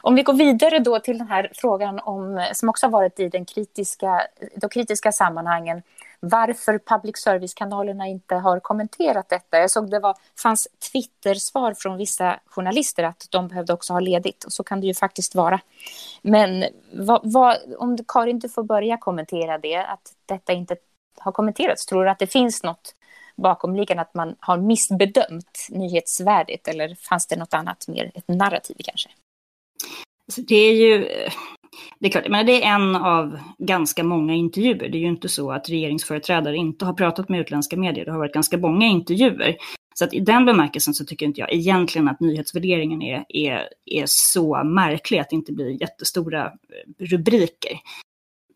Om 0.02 0.16
vi 0.16 0.24
går 0.24 0.34
vidare 0.34 0.80
då 0.80 1.00
till 1.00 1.18
den 1.18 1.28
här 1.28 1.52
frågan 1.54 2.00
om, 2.00 2.48
som 2.54 2.70
också 2.70 2.86
har 2.86 2.92
varit 2.92 3.20
i 3.20 3.30
den 3.30 3.46
kritiska, 3.46 4.28
de 4.56 4.70
kritiska 4.70 5.12
sammanhangen, 5.12 5.82
varför 6.20 6.80
public 6.80 7.18
service-kanalerna 7.18 8.08
inte 8.08 8.36
har 8.36 8.60
kommenterat 8.60 9.30
detta. 9.30 9.60
Jag 9.60 9.72
såg 9.72 9.92
det 9.92 10.00
var, 10.00 10.16
fanns 10.44 10.68
Twitter-svar 10.92 11.74
från 11.74 11.98
vissa 11.98 12.40
journalister 12.46 13.04
att 13.04 13.28
de 13.30 13.48
behövde 13.48 13.74
också 13.74 13.94
ha 13.94 14.00
ledigt, 14.00 14.44
och 14.44 14.54
så 14.54 14.64
kan 14.64 14.82
det 14.82 14.88
ju 14.88 14.94
faktiskt 14.94 15.36
vara. 15.36 15.60
Men 16.22 16.66
vad, 16.94 17.22
vad, 17.24 17.58
om 17.78 17.98
Karin 18.08 18.40
du 18.40 18.50
får 18.50 18.64
börja 18.64 18.98
kommentera 18.98 19.58
det, 19.58 19.76
att 19.76 20.14
detta 20.26 20.54
inte 20.54 20.76
har 21.20 21.32
kommenterats, 21.32 21.86
tror 21.86 22.04
du 22.04 22.10
att 22.10 22.20
det 22.20 22.28
finns 22.28 22.64
något 22.64 22.96
bakomliggande, 23.36 24.02
att 24.02 24.14
man 24.14 24.36
har 24.40 24.58
missbedömt 24.58 25.68
nyhetsvärdet, 25.70 26.68
eller 26.68 26.96
fanns 26.96 27.28
det 27.28 27.36
något 27.36 27.54
annat 27.54 27.88
mer, 27.88 28.12
ett 28.16 28.28
narrativ 28.28 28.76
kanske? 28.84 29.10
Alltså, 30.28 30.42
det 30.42 30.56
är 30.56 30.74
ju, 30.74 31.06
eh, 31.06 31.32
det 32.00 32.08
är 32.08 32.12
klart, 32.12 32.28
men 32.30 32.46
det 32.46 32.64
är 32.64 32.76
en 32.76 32.96
av 32.96 33.40
ganska 33.58 34.04
många 34.04 34.34
intervjuer. 34.34 34.90
Det 34.90 34.98
är 34.98 35.02
ju 35.02 35.08
inte 35.08 35.30
så 35.30 35.52
att 35.52 35.70
regeringsföreträdare 35.70 36.58
inte 36.58 36.86
har 36.86 36.94
pratat 36.94 37.30
med 37.30 37.40
utländska 37.40 37.78
medier. 37.78 38.06
Det 38.06 38.12
har 38.12 38.20
varit 38.20 38.34
ganska 38.34 38.58
många 38.58 38.86
intervjuer. 38.86 39.58
Så 39.98 40.06
att 40.06 40.14
i 40.14 40.20
den 40.20 40.46
bemärkelsen 40.46 40.94
så 40.94 41.06
tycker 41.06 41.26
inte 41.26 41.40
jag 41.40 41.54
egentligen 41.54 42.08
att 42.08 42.20
nyhetsvärderingen 42.20 43.02
är, 43.02 43.26
är, 43.30 43.70
är 43.86 44.04
så 44.08 44.64
märklig 44.64 45.20
att 45.20 45.30
det 45.30 45.36
inte 45.36 45.54
blir 45.54 45.82
jättestora 45.82 46.46
eh, 46.46 47.06
rubriker. 47.06 47.80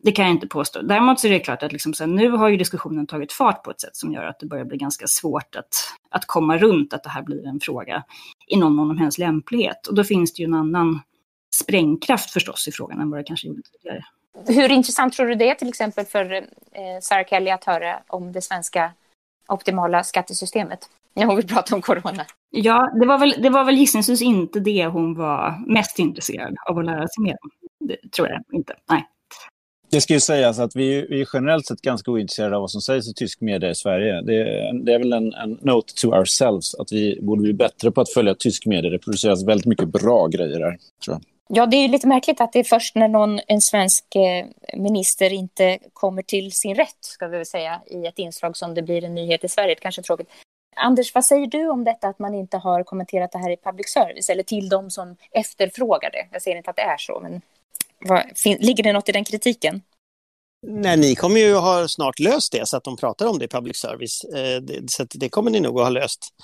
Det 0.02 0.12
kan 0.12 0.24
jag 0.24 0.34
inte 0.34 0.46
påstå. 0.46 0.82
Däremot 0.82 1.20
så 1.20 1.26
är 1.26 1.32
det 1.32 1.38
klart 1.40 1.62
att 1.62 1.72
liksom 1.72 1.94
så 1.94 2.04
här, 2.04 2.10
nu 2.10 2.30
har 2.30 2.48
ju 2.48 2.56
diskussionen 2.56 3.06
tagit 3.06 3.32
fart 3.32 3.64
på 3.64 3.70
ett 3.70 3.80
sätt 3.80 3.96
som 3.96 4.12
gör 4.12 4.24
att 4.24 4.40
det 4.40 4.46
börjar 4.46 4.64
bli 4.64 4.76
ganska 4.76 5.06
svårt 5.06 5.56
att, 5.56 5.74
att 6.10 6.26
komma 6.26 6.58
runt 6.58 6.94
att 6.94 7.02
det 7.02 7.10
här 7.10 7.22
blir 7.22 7.46
en 7.46 7.60
fråga 7.60 8.04
i 8.48 8.56
någon 8.56 8.74
mån 8.74 8.90
om 8.90 8.98
hennes 8.98 9.18
lämplighet. 9.18 9.86
Och 9.86 9.94
då 9.94 10.04
finns 10.04 10.34
det 10.34 10.42
ju 10.42 10.46
en 10.46 10.54
annan 10.54 11.00
sprängkraft 11.54 12.30
förstås 12.30 12.68
i 12.68 12.72
frågan 12.72 13.00
än 13.00 13.10
vad 13.10 13.20
det 13.20 13.24
kanske 13.24 13.48
gjorde 13.48 13.62
tidigare. 13.62 14.04
Hur 14.46 14.70
intressant 14.70 15.14
tror 15.14 15.26
du 15.26 15.34
det 15.34 15.50
är 15.50 15.54
till 15.54 15.68
exempel 15.68 16.04
för 16.04 16.32
eh, 16.32 16.42
Sarah 17.02 17.26
Kelly 17.26 17.50
att 17.50 17.64
höra 17.64 18.02
om 18.06 18.32
det 18.32 18.42
svenska 18.42 18.92
optimala 19.48 20.04
skattesystemet? 20.04 20.88
När 21.14 21.24
hon 21.24 21.36
vill 21.36 21.48
prata 21.48 21.74
om 21.74 21.82
corona. 21.82 22.26
Ja, 22.50 22.92
det 23.00 23.06
var 23.06 23.18
väl, 23.18 23.34
det 23.42 23.50
var 23.50 23.64
väl 23.64 23.74
gissningsvis 23.74 24.22
inte 24.22 24.60
det 24.60 24.86
hon 24.86 25.14
var 25.14 25.64
mest 25.66 25.98
intresserad 25.98 26.56
av 26.68 26.78
att 26.78 26.84
lära 26.84 27.08
sig 27.08 27.22
mer 27.22 27.36
om. 27.42 27.50
Det 27.88 28.10
tror 28.12 28.28
jag 28.28 28.42
inte. 28.52 28.74
Nej. 28.90 29.06
Det 29.90 30.00
ska 30.00 30.14
ju 30.14 30.20
sägas 30.20 30.58
att 30.58 30.76
vi, 30.76 31.06
vi 31.10 31.20
är 31.20 31.28
generellt 31.32 31.66
sett 31.66 31.82
ganska 31.82 32.10
ointresserade 32.10 32.56
av 32.56 32.60
vad 32.60 32.70
som 32.70 32.80
sägs 32.80 33.08
i 33.08 33.14
tysk 33.14 33.40
media 33.40 33.70
i 33.70 33.74
Sverige. 33.74 34.22
Det, 34.22 34.34
det 34.84 34.94
är 34.94 34.98
väl 34.98 35.12
en, 35.12 35.32
en, 35.34 35.58
note 35.60 35.94
to 35.94 36.08
ourselves 36.08 36.74
att 36.74 36.92
vi 36.92 37.18
borde 37.22 37.42
bli 37.42 37.52
bättre 37.52 37.90
på 37.90 38.00
att 38.00 38.12
följa 38.12 38.34
tysk 38.34 38.66
media. 38.66 38.90
Det 38.90 38.98
produceras 38.98 39.44
väldigt 39.44 39.66
mycket 39.66 39.88
bra 39.88 40.26
grejer 40.26 40.58
där, 40.58 40.78
tror 41.04 41.16
jag. 41.16 41.22
Ja, 41.52 41.66
det 41.66 41.76
är 41.76 41.88
lite 41.88 42.06
märkligt 42.06 42.40
att 42.40 42.52
det 42.52 42.58
är 42.58 42.64
först 42.64 42.94
när 42.94 43.08
någon, 43.08 43.40
en 43.46 43.60
svensk 43.60 44.04
eh, 44.14 44.46
minister 44.76 45.32
inte 45.32 45.78
kommer 45.92 46.22
till 46.22 46.52
sin 46.52 46.74
rätt, 46.74 46.96
ska 47.00 47.28
vi 47.28 47.36
väl 47.36 47.46
säga, 47.46 47.80
i 47.86 48.06
ett 48.06 48.18
inslag 48.18 48.56
som 48.56 48.74
det 48.74 48.82
blir 48.82 49.04
en 49.04 49.14
nyhet 49.14 49.44
i 49.44 49.48
Sverige. 49.48 49.74
Det 49.74 49.80
kanske 49.80 50.00
är 50.00 50.02
tråkigt. 50.02 50.28
Anders, 50.76 51.14
vad 51.14 51.24
säger 51.24 51.46
du 51.46 51.68
om 51.68 51.84
detta 51.84 52.08
att 52.08 52.18
man 52.18 52.34
inte 52.34 52.56
har 52.56 52.84
kommenterat 52.84 53.32
det 53.32 53.38
här 53.38 53.50
i 53.50 53.56
public 53.56 53.88
service 53.88 54.30
eller 54.30 54.42
till 54.42 54.68
de 54.68 54.90
som 54.90 55.16
efterfrågar 55.30 56.10
det? 56.10 56.26
Jag 56.32 56.42
säger 56.42 56.56
inte 56.56 56.70
att 56.70 56.76
det 56.76 56.82
är 56.82 56.98
så, 56.98 57.20
men 57.20 57.40
vad, 57.98 58.24
ligger 58.44 58.84
det 58.84 58.92
något 58.92 59.08
i 59.08 59.12
den 59.12 59.24
kritiken? 59.24 59.82
Nej, 60.66 60.96
ni 60.96 61.14
kommer 61.14 61.40
ju 61.40 61.54
ha 61.54 61.88
snart 61.88 62.18
löst 62.18 62.52
det 62.52 62.68
så 62.68 62.76
att 62.76 62.84
de 62.84 62.96
pratar 62.96 63.26
om 63.26 63.38
det 63.38 63.44
i 63.44 63.48
public 63.48 63.76
service. 63.76 64.24
Eh, 64.24 64.62
så 64.86 65.06
det 65.10 65.28
kommer 65.28 65.50
ni 65.50 65.60
nog 65.60 65.78
att 65.78 65.84
ha 65.84 65.90
löst. 65.90 66.34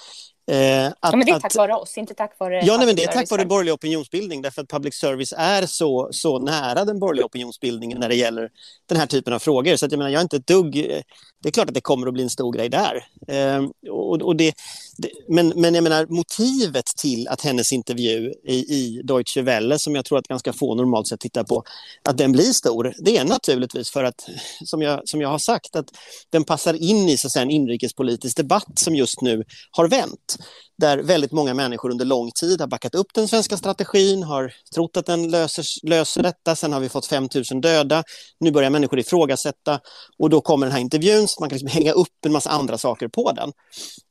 Eh, 0.48 0.86
att, 0.86 0.94
ja, 1.00 1.16
men 1.16 1.26
det 1.26 1.32
är 1.32 1.40
tack 1.40 1.54
vare 1.54 1.74
oss, 1.74 1.98
inte 1.98 2.14
tack 2.14 2.38
vare... 2.38 2.60
Ja, 2.64 2.76
nej, 2.76 2.86
men 2.86 2.96
det 2.96 3.04
är 3.04 3.12
tack 3.12 3.30
vare 3.30 3.46
borgerlig 3.46 3.74
opinionsbildning, 3.74 4.42
därför 4.42 4.62
att 4.62 4.68
public 4.68 4.94
service 4.94 5.34
är 5.36 5.66
så, 5.66 6.08
så 6.12 6.38
nära 6.38 6.84
den 6.84 6.98
borgerliga 6.98 7.26
opinionsbildningen 7.26 8.00
när 8.00 8.08
det 8.08 8.14
gäller 8.14 8.50
den 8.88 8.98
här 8.98 9.06
typen 9.06 9.32
av 9.32 9.38
frågor. 9.38 9.76
Så 9.76 9.86
att, 9.86 9.92
jag 9.92 9.98
menar, 9.98 10.10
jag 10.10 10.18
är 10.18 10.22
inte 10.22 10.36
ett 10.36 10.46
dugg... 10.46 11.02
Det 11.42 11.48
är 11.48 11.52
klart 11.52 11.68
att 11.68 11.74
det 11.74 11.80
kommer 11.80 12.06
att 12.06 12.14
bli 12.14 12.22
en 12.22 12.30
stor 12.30 12.52
grej 12.52 12.68
där. 12.68 13.06
Eh, 13.28 13.64
och, 13.90 14.22
och 14.22 14.36
det, 14.36 14.44
det, 14.46 14.54
men, 15.28 15.52
men 15.56 15.74
jag 15.74 15.84
menar, 15.84 16.06
motivet 16.06 16.86
till 16.86 17.28
att 17.28 17.40
hennes 17.40 17.72
intervju 17.72 18.32
i, 18.44 18.54
i 18.54 19.02
Deutsche 19.04 19.42
Welle, 19.42 19.78
som 19.78 19.94
jag 19.94 20.04
tror 20.04 20.18
att 20.18 20.28
ganska 20.28 20.52
få 20.52 20.74
normalt 20.74 21.08
sett 21.08 21.20
tittar 21.20 21.44
på, 21.44 21.62
att 22.08 22.18
den 22.18 22.32
blir 22.32 22.52
stor, 22.52 22.94
det 22.98 23.16
är 23.16 23.24
naturligtvis 23.24 23.90
för 23.90 24.04
att, 24.04 24.28
som 24.64 24.82
jag, 24.82 25.08
som 25.08 25.20
jag 25.20 25.28
har 25.28 25.38
sagt, 25.38 25.76
att 25.76 25.86
den 26.30 26.44
passar 26.44 26.74
in 26.74 27.08
i 27.08 27.18
så 27.18 27.30
säga, 27.30 27.42
en 27.42 27.50
inrikespolitisk 27.50 28.36
debatt 28.36 28.78
som 28.78 28.94
just 28.94 29.20
nu 29.20 29.44
har 29.70 29.88
vänt 29.88 30.38
där 30.78 30.98
väldigt 30.98 31.32
många 31.32 31.54
människor 31.54 31.90
under 31.90 32.04
lång 32.04 32.30
tid 32.30 32.60
har 32.60 32.68
backat 32.68 32.94
upp 32.94 33.06
den 33.14 33.28
svenska 33.28 33.56
strategin, 33.56 34.22
har 34.22 34.52
trott 34.74 34.96
att 34.96 35.06
den 35.06 35.30
löser, 35.30 35.64
löser 35.88 36.22
detta. 36.22 36.56
Sen 36.56 36.72
har 36.72 36.80
vi 36.80 36.88
fått 36.88 37.06
5 37.06 37.28
000 37.52 37.60
döda. 37.60 38.04
Nu 38.40 38.50
börjar 38.50 38.70
människor 38.70 38.98
ifrågasätta 38.98 39.80
och 40.18 40.30
då 40.30 40.40
kommer 40.40 40.66
den 40.66 40.72
här 40.72 40.80
intervjun 40.80 41.28
så 41.28 41.40
man 41.40 41.48
kan 41.48 41.58
liksom 41.58 41.70
hänga 41.70 41.92
upp 41.92 42.24
en 42.26 42.32
massa 42.32 42.50
andra 42.50 42.78
saker 42.78 43.08
på 43.08 43.32
den. 43.32 43.52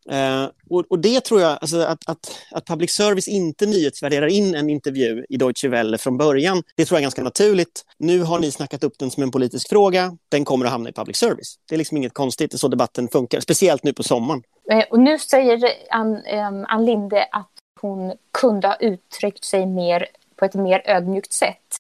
Eh, 0.10 0.50
och, 0.76 0.86
och, 0.90 1.00
det 1.00 1.22
tror 1.22 1.42
jag, 1.42 1.58
alltså 1.62 1.82
att, 1.82 2.10
att, 2.10 2.32
att 2.52 2.66
public 2.66 2.92
service 2.92 3.28
inte 3.28 3.66
nyhetsvärderar 3.66 4.28
in 4.28 4.56
en 4.56 4.70
intervju 4.70 5.26
i 5.30 5.38
Deutsche 5.38 5.68
Welle 5.68 5.98
från 5.98 6.18
början, 6.18 6.64
det 6.76 6.86
tror 6.86 6.96
jag 6.96 7.00
är 7.00 7.06
ganska 7.06 7.24
naturligt. 7.24 7.86
Nu 7.98 8.24
har 8.24 8.40
ni 8.40 8.52
snackat 8.52 8.84
upp 8.84 8.94
den 9.00 9.12
som 9.12 9.24
en 9.24 9.32
politisk 9.32 9.70
fråga, 9.70 10.18
den 10.30 10.46
kommer 10.46 10.66
att 10.66 10.72
hamna 10.72 10.90
i 10.90 10.94
public 10.94 11.18
service. 11.18 11.56
Det 11.70 11.76
är 11.76 11.78
liksom 11.78 11.98
inget 11.98 12.14
konstigt, 12.14 12.52
det 12.52 12.56
är 12.56 12.58
så 12.58 12.68
debatten 12.68 13.08
funkar, 13.08 13.40
speciellt 13.40 13.84
nu 13.84 13.94
på 13.94 14.04
sommaren. 14.04 14.44
Eh, 14.72 14.84
och 14.90 15.00
nu 15.00 15.20
säger 15.20 15.62
Ann, 15.90 16.16
um, 16.16 16.66
Ann 16.68 16.86
Linde 16.86 17.24
att 17.32 17.52
hon 17.82 18.14
kunde 18.32 18.68
ha 18.68 18.76
uttryckt 18.76 19.44
sig 19.44 19.66
mer 19.66 20.08
på 20.36 20.46
ett 20.46 20.54
mer 20.54 20.82
ödmjukt 20.86 21.34
sätt. 21.34 21.78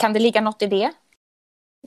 Kan 0.00 0.12
det 0.12 0.20
ligga 0.20 0.40
något 0.40 0.62
i 0.62 0.66
det? 0.66 0.90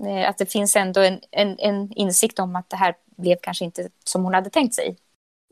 Eh, 0.05 0.29
att 0.29 0.37
det 0.37 0.45
finns 0.45 0.75
ändå 0.75 1.01
en, 1.01 1.19
en, 1.31 1.59
en 1.59 1.93
insikt 1.93 2.39
om 2.39 2.55
att 2.55 2.69
det 2.69 2.75
här 2.75 2.95
blev 3.17 3.37
kanske 3.41 3.65
inte 3.65 3.89
som 4.03 4.23
hon 4.23 4.33
hade 4.33 4.49
tänkt 4.49 4.75
sig? 4.75 4.95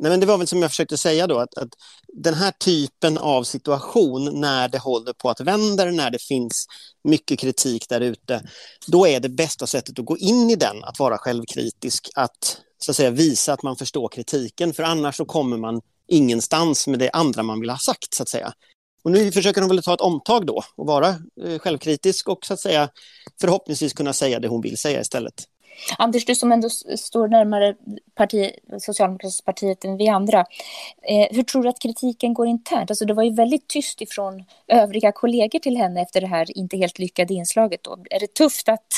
Nej, 0.01 0.11
men 0.11 0.19
det 0.19 0.25
var 0.25 0.37
väl 0.37 0.47
som 0.47 0.61
jag 0.61 0.71
försökte 0.71 0.97
säga 0.97 1.27
då, 1.27 1.39
att, 1.39 1.57
att, 1.57 1.69
den 2.07 2.33
här 2.33 2.51
typen 2.51 3.17
av 3.17 3.43
situation 3.43 4.41
när 4.41 4.67
det 4.67 4.77
håller 4.77 5.13
på 5.13 5.29
att 5.29 5.41
vända, 5.41 5.85
när 5.85 6.11
det 6.11 6.21
finns 6.21 6.65
mycket 7.03 7.39
kritik 7.39 7.89
där 7.89 8.01
ute, 8.01 8.43
då 8.87 9.07
är 9.07 9.19
det 9.19 9.29
bästa 9.29 9.67
sättet 9.67 9.99
att 9.99 10.05
gå 10.05 10.17
in 10.17 10.49
i 10.49 10.55
den, 10.55 10.83
att 10.83 10.99
vara 10.99 11.17
självkritisk, 11.17 12.09
att 12.15 12.57
så 12.77 12.91
att 12.91 12.97
säga 12.97 13.09
visa 13.09 13.53
att 13.53 13.63
man 13.63 13.75
förstår 13.75 14.09
kritiken, 14.09 14.73
för 14.73 14.83
annars 14.83 15.15
så 15.15 15.25
kommer 15.25 15.57
man 15.57 15.81
ingenstans 16.07 16.87
med 16.87 16.99
det 16.99 17.09
andra 17.09 17.43
man 17.43 17.59
vill 17.59 17.69
ha 17.69 17.77
sagt, 17.77 18.13
så 18.13 18.23
att 18.23 18.29
säga. 18.29 18.53
Och 19.03 19.11
nu 19.11 19.31
försöker 19.31 19.61
hon 19.61 19.69
väl 19.69 19.83
ta 19.83 19.93
ett 19.93 20.01
omtag 20.01 20.45
då 20.45 20.63
och 20.75 20.87
vara 20.87 21.09
eh, 21.45 21.59
självkritisk 21.59 22.29
och 22.29 22.45
så 22.45 22.53
att 22.53 22.59
säga 22.59 22.89
förhoppningsvis 23.41 23.93
kunna 23.93 24.13
säga 24.13 24.39
det 24.39 24.47
hon 24.47 24.61
vill 24.61 24.77
säga 24.77 25.01
istället. 25.01 25.50
Anders, 25.97 26.25
du 26.25 26.35
som 26.35 26.51
ändå 26.51 26.69
står 26.97 27.27
närmare 27.27 27.75
parti, 28.15 28.51
Socialdemokratiska 28.79 29.45
partiet 29.45 29.85
än 29.85 29.97
vi 29.97 30.07
andra. 30.07 30.39
Eh, 31.01 31.27
hur 31.31 31.43
tror 31.43 31.63
du 31.63 31.69
att 31.69 31.79
kritiken 31.79 32.33
går 32.33 32.47
internt? 32.47 32.91
Alltså 32.91 33.05
det 33.05 33.13
var 33.13 33.23
ju 33.23 33.33
väldigt 33.33 33.67
tyst 33.67 34.01
ifrån 34.01 34.43
övriga 34.67 35.11
kollegor 35.11 35.59
till 35.59 35.77
henne 35.77 36.01
efter 36.01 36.21
det 36.21 36.27
här 36.27 36.57
inte 36.57 36.77
helt 36.77 36.99
lyckade 36.99 37.33
inslaget. 37.33 37.83
Då. 37.83 37.97
Är 38.09 38.19
det 38.19 38.33
tufft 38.33 38.69
att 38.69 38.93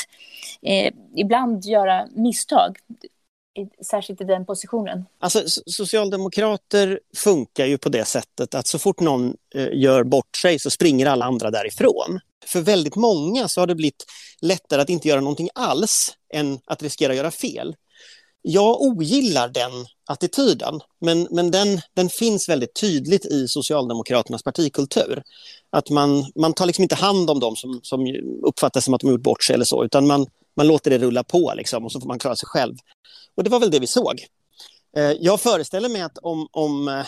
eh, 0.62 0.92
ibland 1.16 1.64
göra 1.64 2.06
misstag? 2.14 2.76
särskilt 3.82 4.20
i 4.20 4.24
den 4.24 4.46
positionen? 4.46 5.04
Alltså, 5.18 5.42
socialdemokrater 5.66 7.00
funkar 7.16 7.66
ju 7.66 7.78
på 7.78 7.88
det 7.88 8.04
sättet 8.04 8.54
att 8.54 8.66
så 8.66 8.78
fort 8.78 9.00
någon 9.00 9.36
eh, 9.54 9.68
gör 9.72 10.04
bort 10.04 10.36
sig 10.36 10.58
så 10.58 10.70
springer 10.70 11.06
alla 11.06 11.24
andra 11.24 11.50
därifrån. 11.50 12.20
För 12.46 12.60
väldigt 12.60 12.96
många 12.96 13.48
så 13.48 13.60
har 13.60 13.66
det 13.66 13.74
blivit 13.74 14.04
lättare 14.40 14.82
att 14.82 14.88
inte 14.88 15.08
göra 15.08 15.20
någonting 15.20 15.48
alls 15.54 16.12
än 16.34 16.58
att 16.66 16.82
riskera 16.82 17.12
att 17.12 17.16
göra 17.16 17.30
fel. 17.30 17.74
Jag 18.42 18.80
ogillar 18.80 19.48
den 19.48 19.70
attityden, 20.06 20.80
men, 21.00 21.28
men 21.30 21.50
den, 21.50 21.80
den 21.94 22.08
finns 22.08 22.48
väldigt 22.48 22.74
tydligt 22.74 23.26
i 23.26 23.48
Socialdemokraternas 23.48 24.42
partikultur. 24.42 25.22
Att 25.70 25.90
man, 25.90 26.32
man 26.34 26.54
tar 26.54 26.66
liksom 26.66 26.82
inte 26.82 26.94
hand 26.94 27.30
om 27.30 27.40
dem 27.40 27.56
som, 27.56 27.80
som 27.82 28.00
uppfattas 28.46 28.84
som 28.84 28.94
att 28.94 29.00
de 29.00 29.06
har 29.06 29.12
gjort 29.12 29.22
bort 29.22 29.44
sig 29.44 29.54
eller 29.54 29.64
så, 29.64 29.84
utan 29.84 30.06
man, 30.06 30.26
man 30.56 30.66
låter 30.66 30.90
det 30.90 30.98
rulla 30.98 31.24
på 31.24 31.52
liksom, 31.56 31.84
och 31.84 31.92
så 31.92 32.00
får 32.00 32.08
man 32.08 32.18
klara 32.18 32.36
sig 32.36 32.46
själv. 32.46 32.74
Och 33.36 33.44
det 33.44 33.50
var 33.50 33.60
väl 33.60 33.70
det 33.70 33.78
vi 33.78 33.86
såg. 33.86 34.26
Eh, 34.96 35.12
jag 35.12 35.40
föreställer 35.40 35.88
mig 35.88 36.02
att 36.02 36.18
om, 36.18 36.48
om 36.52 36.88
eh, 36.88 37.06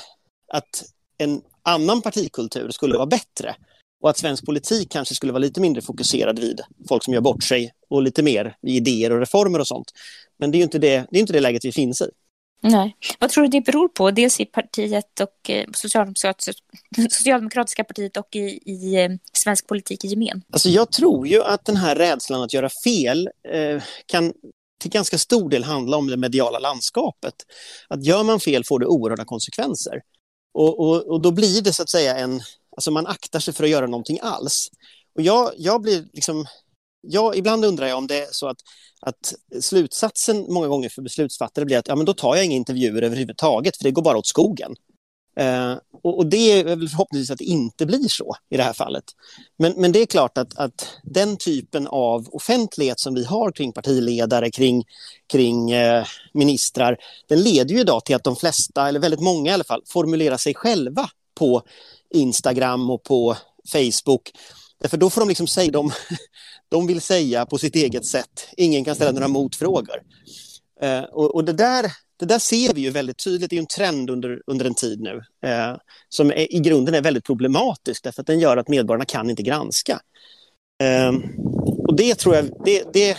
att 0.53 0.85
en 1.19 1.43
annan 1.63 2.03
partikultur 2.03 2.71
skulle 2.71 2.95
vara 2.97 3.07
bättre 3.07 3.57
och 4.03 4.11
att 4.11 4.19
svensk 4.19 4.47
politik 4.47 4.91
kanske 4.91 5.15
skulle 5.15 5.33
vara 5.33 5.41
lite 5.41 5.61
mindre 5.61 5.83
fokuserad 5.83 6.39
vid 6.39 6.61
folk 6.89 7.05
som 7.05 7.15
gör 7.15 7.21
bort 7.21 7.43
sig 7.43 7.73
och 7.91 8.03
lite 8.03 8.23
mer 8.23 8.57
vid 8.63 8.75
idéer 8.75 9.13
och 9.13 9.19
reformer 9.19 9.59
och 9.59 9.67
sånt. 9.67 9.93
Men 10.39 10.51
det 10.51 10.57
är 10.57 10.59
ju 10.59 10.65
inte 10.65 10.79
det, 10.79 11.07
det, 11.11 11.19
är 11.19 11.21
inte 11.21 11.33
det 11.33 11.41
läget 11.41 11.65
vi 11.65 11.73
finns 11.73 12.01
i. 12.01 12.09
Nej. 12.61 12.97
Vad 13.19 13.31
tror 13.31 13.45
du 13.45 13.51
det 13.51 13.61
beror 13.61 13.89
på? 13.89 14.11
Dels 14.11 14.41
i 14.41 14.45
partiet 14.45 15.21
och 15.21 15.51
eh, 15.51 15.67
socialdemokratiska, 15.75 16.63
socialdemokratiska 17.11 17.85
partiet 17.85 18.17
och 18.17 18.37
i, 18.37 18.61
i 18.65 19.05
eh, 19.05 19.11
svensk 19.33 19.67
politik 19.67 20.05
i 20.05 20.09
gemen? 20.09 20.43
Alltså 20.53 20.69
jag 20.69 20.93
tror 20.93 21.27
ju 21.27 21.43
att 21.43 21.65
den 21.65 21.77
här 21.77 21.97
rädslan 21.97 22.43
att 22.43 22.53
göra 22.53 22.71
fel 22.85 23.29
eh, 23.53 23.83
kan 24.07 24.33
till 24.81 24.91
ganska 24.91 25.19
stor 25.19 25.51
del 25.51 25.65
handla 25.65 25.97
om 25.97 26.07
det 26.07 26.17
mediala 26.17 26.59
landskapet. 26.59 27.35
Att 27.89 28.05
gör 28.05 28.23
man 28.23 28.41
fel 28.41 28.65
får 28.65 28.79
det 28.79 28.87
oerhörda 28.87 29.25
konsekvenser. 29.25 30.01
Och, 30.55 30.81
och, 30.81 31.07
och 31.07 31.21
då 31.21 31.31
blir 31.31 31.63
det 31.63 31.73
så 31.73 31.83
att 31.83 31.91
säga 31.91 32.17
en, 32.17 32.41
alltså 32.77 32.91
man 32.91 33.07
aktar 33.07 33.41
sig 33.41 33.55
för 33.55 33.65
att 33.65 33.71
göra 33.71 33.87
någonting 33.87 34.19
alls. 34.23 34.69
Och 35.15 35.23
jag, 35.23 35.53
jag 35.57 35.83
blir 35.83 36.05
liksom, 36.13 36.47
jag, 37.01 37.37
ibland 37.37 37.65
undrar 37.65 37.87
jag 37.87 37.99
om 37.99 38.07
det 38.07 38.23
är 38.23 38.29
så 38.31 38.49
att, 38.49 38.59
att 39.01 39.35
slutsatsen 39.61 40.47
många 40.49 40.69
gånger 40.69 40.89
för 40.89 41.03
beslutsfattare 41.03 41.65
blir 41.65 41.79
att 41.79 41.89
ja, 41.89 41.97
men 41.97 42.07
då 42.07 42.15
tar 42.15 42.37
jag 42.37 42.45
inga 42.45 42.57
intervjuer 42.57 43.03
överhuvudtaget 43.03 43.77
för 43.77 43.85
det 43.85 43.91
går 43.91 44.03
bara 44.03 44.19
åt 44.19 44.27
skogen. 44.27 44.75
Eh, 45.41 45.75
och, 46.03 46.19
och, 46.19 46.27
det 46.27 46.53
är 46.53 46.65
väl 46.65 46.89
förhoppningsvis 46.89 47.31
att 47.31 47.39
det 47.39 47.45
inte 47.45 47.87
blir 47.87 48.09
så 48.09 48.37
i 48.51 48.57
det 48.57 48.63
här 48.63 48.73
fallet. 48.73 49.05
Men, 49.59 49.73
men 49.77 49.93
det 49.93 49.99
är 49.99 50.07
klart 50.07 50.39
att, 50.39 50.59
att 50.59 50.89
den 51.03 51.37
typen 51.37 51.87
av 51.87 52.29
offentlighet 52.33 53.01
som 53.01 53.15
vi 53.15 53.25
har 53.25 53.53
kring 53.53 53.73
partiledare, 53.73 54.51
kring, 54.51 54.85
kring 55.27 55.71
eh, 55.71 56.07
ministrar, 56.35 56.97
den 57.29 57.43
leder 57.43 57.75
ju 57.75 57.81
idag 57.81 58.05
till 58.05 58.17
att 58.17 58.25
de 58.25 58.37
flesta, 58.37 58.89
eller 58.89 59.01
väldigt 59.01 59.21
många 59.21 59.51
i 59.51 59.55
alla 59.55 59.65
fall, 59.65 59.83
formulerar 59.87 60.37
sig 60.37 60.55
själva 60.55 61.11
på 61.39 61.63
Instagram 62.15 62.91
och 62.91 63.03
på 63.03 63.37
Facebook. 63.73 64.33
Därför 64.81 64.97
då 64.97 65.11
får 65.11 65.21
de 65.21 65.29
liksom 65.29 65.47
säga, 65.47 65.71
de, 65.71 65.91
de 66.69 66.87
vill 66.87 67.01
säga 67.01 67.47
på 67.47 67.59
sitt 67.59 67.77
eget 67.77 68.07
sätt. 68.07 68.49
Ingen 68.57 68.85
kan 68.85 68.95
ställa 68.95 69.13
några 69.13 69.29
motfrågor. 69.29 70.03
Eh, 70.81 71.03
och, 71.03 71.35
och 71.35 71.45
det 71.45 71.53
där 71.53 71.93
det 72.19 72.27
där 72.27 72.39
ser 72.39 72.75
vi 72.75 72.81
ju 72.81 72.91
väldigt 72.91 73.25
tydligt, 73.25 73.51
det 73.51 73.57
är 73.57 73.61
en 73.61 73.67
trend 73.67 74.11
under, 74.11 74.43
under 74.47 74.65
en 74.65 74.75
tid 74.75 75.01
nu 75.01 75.23
eh, 75.47 75.77
som 76.09 76.31
är, 76.31 76.55
i 76.55 76.61
grunden 76.61 76.95
är 76.95 77.03
väldigt 77.03 77.25
problematisk 77.25 78.05
därför 78.05 78.21
att 78.21 78.27
den 78.27 78.41
gör 78.41 78.57
att 78.57 78.69
medborgarna 78.69 79.05
kan 79.05 79.31
inte 79.31 79.43
granska. 79.43 80.01
Eh, 80.83 81.13
och 81.89 81.97
det 81.97 82.15
tror 82.15 82.35
jag, 82.35 82.51
det, 82.65 82.85
det, 82.93 83.19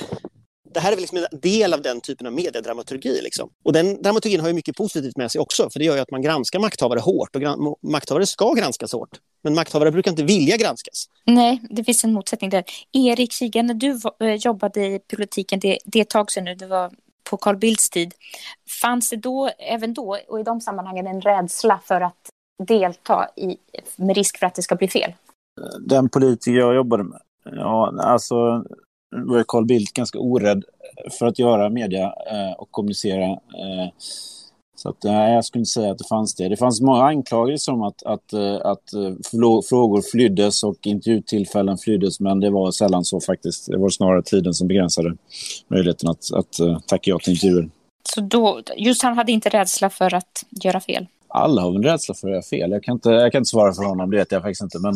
det 0.73 0.79
här 0.79 0.91
är 0.91 0.95
väl 0.95 1.01
liksom 1.01 1.17
en 1.17 1.39
del 1.39 1.73
av 1.73 1.81
den 1.81 2.01
typen 2.01 2.27
av 2.27 2.33
mediedramaturgi. 2.33 3.21
Liksom. 3.23 3.49
Och 3.63 3.73
den 3.73 4.01
dramaturgin 4.01 4.39
har 4.39 4.47
ju 4.47 4.53
mycket 4.53 4.75
positivt 4.75 5.17
med 5.17 5.31
sig 5.31 5.41
också, 5.41 5.69
för 5.69 5.79
det 5.79 5.85
gör 5.85 5.95
ju 5.95 6.01
att 6.01 6.11
man 6.11 6.21
granskar 6.21 6.59
makthavare 6.59 6.99
hårt 6.99 7.35
och 7.35 7.41
gran 7.41 7.75
makthavare 7.83 8.25
ska 8.25 8.53
granskas 8.53 8.93
hårt. 8.93 9.09
Men 9.43 9.53
makthavare 9.53 9.91
brukar 9.91 10.11
inte 10.11 10.23
vilja 10.23 10.57
granskas. 10.57 11.05
Nej, 11.25 11.61
det 11.69 11.83
finns 11.83 12.03
en 12.03 12.13
motsättning 12.13 12.49
där. 12.49 12.63
Erik 12.93 13.31
Kiga, 13.31 13.63
när 13.63 13.73
du 13.73 13.99
eh, 14.19 14.33
jobbade 14.33 14.85
i 14.85 14.99
politiken, 14.99 15.59
det, 15.59 15.77
det 15.85 15.99
är 15.99 16.01
ett 16.01 16.09
tag 16.09 16.31
sedan 16.31 16.43
nu, 16.43 16.55
det 16.55 16.67
var 16.67 16.91
på 17.29 17.37
Carl 17.37 17.57
Bildts 17.57 17.89
tid. 17.89 18.13
Fanns 18.81 19.09
det 19.09 19.15
då, 19.15 19.49
även 19.59 19.93
då 19.93 20.17
och 20.27 20.39
i 20.39 20.43
de 20.43 20.61
sammanhangen 20.61 21.07
en 21.07 21.21
rädsla 21.21 21.79
för 21.85 22.01
att 22.01 22.29
delta 22.67 23.29
i, 23.35 23.57
med 23.95 24.15
risk 24.15 24.37
för 24.37 24.45
att 24.45 24.55
det 24.55 24.61
ska 24.61 24.75
bli 24.75 24.87
fel? 24.87 25.13
Den 25.79 26.09
politiker 26.09 26.57
jag 26.57 26.75
jobbade 26.75 27.03
med, 27.03 27.21
ja, 27.43 27.93
alltså 27.99 28.63
var 29.09 29.43
Carl 29.47 29.65
Bildt 29.65 29.93
ganska 29.93 30.19
orädd 30.19 30.63
för 31.19 31.25
att 31.25 31.39
göra 31.39 31.69
media 31.69 32.05
eh, 32.05 32.51
och 32.57 32.71
kommunicera. 32.71 33.25
Eh, 33.31 33.89
så 34.75 34.89
att, 34.89 35.03
nej, 35.03 35.33
jag 35.33 35.45
skulle 35.45 35.61
inte 35.61 35.69
säga 35.69 35.91
att 35.91 35.97
det 35.97 36.07
fanns 36.09 36.35
det. 36.35 36.49
Det 36.49 36.57
fanns 36.57 36.81
många 36.81 37.03
anklagelser 37.03 37.73
om 37.73 37.81
att, 37.81 38.03
att, 38.03 38.33
eh, 38.33 38.55
att, 38.55 38.83
frågor 39.69 40.11
flyddes 40.11 40.63
och 40.63 40.87
intervjutillfällen 40.87 41.77
flyddes, 41.77 42.19
men 42.19 42.39
det 42.39 42.49
var 42.49 42.71
sällan 42.71 43.05
så 43.05 43.21
faktiskt. 43.21 43.65
Det 43.71 43.77
var 43.77 43.89
snarare 43.89 44.21
tiden 44.21 44.53
som 44.53 44.67
begränsade 44.67 45.17
möjligheten 45.67 46.09
att, 46.09 46.33
att, 46.33 46.87
tacka 46.87 47.09
ja 47.09 47.19
till 47.19 47.33
intervjuer. 47.33 47.69
Så 48.09 48.21
då, 48.21 48.61
just 48.77 49.03
han 49.03 49.17
hade 49.17 49.31
inte 49.31 49.49
rädsla 49.49 49.89
för 49.89 50.13
att 50.13 50.45
göra 50.49 50.79
fel? 50.79 51.07
Alla 51.27 51.61
har 51.61 51.71
väl 51.71 51.83
rädsla 51.83 52.15
för 52.15 52.27
att 52.27 52.31
göra 52.31 52.43
fel. 52.43 52.71
Jag 52.71 52.83
kan 52.83 52.93
inte, 52.93 53.09
jag 53.09 53.31
kan 53.31 53.39
inte 53.39 53.49
svara 53.49 53.73
för 53.73 53.83
honom, 53.83 54.11
det 54.11 54.17
vet 54.17 54.31
jag 54.31 54.41
faktiskt 54.41 54.61
inte. 54.61 54.79
Men, 54.79 54.95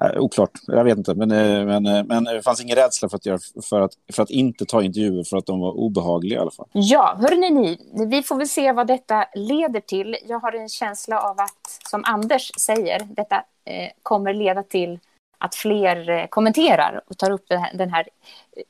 Eh, 0.00 0.20
oklart, 0.20 0.50
jag 0.66 0.84
vet 0.84 0.98
inte. 0.98 1.14
Men, 1.14 1.30
eh, 1.30 1.66
men, 1.66 1.86
eh, 1.86 2.04
men 2.04 2.24
det 2.24 2.42
fanns 2.42 2.60
ingen 2.60 2.76
rädsla 2.76 3.08
för 3.08 3.16
att, 3.16 3.26
göra, 3.26 3.38
för, 3.62 3.80
att, 3.80 3.92
för 4.12 4.22
att 4.22 4.30
inte 4.30 4.64
ta 4.64 4.82
intervjuer 4.82 5.24
för 5.24 5.36
att 5.36 5.46
de 5.46 5.60
var 5.60 5.72
obehagliga 5.72 6.38
i 6.38 6.40
alla 6.40 6.50
fall. 6.50 6.66
Ja, 6.72 7.16
hörni 7.20 7.50
ni, 7.50 7.78
vi 8.06 8.22
får 8.22 8.36
väl 8.36 8.48
se 8.48 8.72
vad 8.72 8.86
detta 8.86 9.26
leder 9.34 9.80
till. 9.80 10.16
Jag 10.26 10.38
har 10.38 10.52
en 10.52 10.68
känsla 10.68 11.20
av 11.20 11.40
att, 11.40 11.80
som 11.90 12.04
Anders 12.04 12.50
säger, 12.58 13.00
detta 13.00 13.36
eh, 13.64 13.90
kommer 14.02 14.34
leda 14.34 14.62
till 14.62 14.98
att 15.38 15.54
fler 15.54 16.10
eh, 16.10 16.26
kommenterar 16.26 17.00
och 17.06 17.18
tar 17.18 17.30
upp 17.30 17.48
den 17.48 17.60
här, 17.60 17.74
den 17.74 17.90
här 17.90 18.08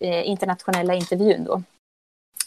eh, 0.01 0.29
internationella 0.29 0.95
intervjun 0.95 1.45
då. 1.45 1.63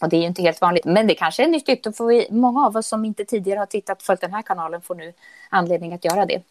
Och 0.02 0.10
det 0.10 0.18
är 0.18 0.20
ju 0.22 0.28
inte 0.28 0.42
helt 0.42 0.62
vanligt, 0.62 0.86
men 0.86 1.08
det 1.08 1.16
kanske 1.16 1.44
är 1.44 1.48
nyttigt. 1.48 1.84
Då 1.84 1.92
får 1.92 2.08
vi, 2.08 2.28
många 2.32 2.66
av 2.66 2.76
oss 2.76 2.88
som 2.88 3.06
inte 3.06 3.26
tidigare 3.26 3.60
har 3.60 3.66
tittat 3.66 4.04
följt 4.04 4.22
den 4.22 4.34
här 4.34 4.42
kanalen 4.42 4.82
får 4.82 4.96
nu 4.96 5.14
anledning 5.50 5.94
att 5.94 6.06
göra 6.06 6.26
det. 6.26 6.42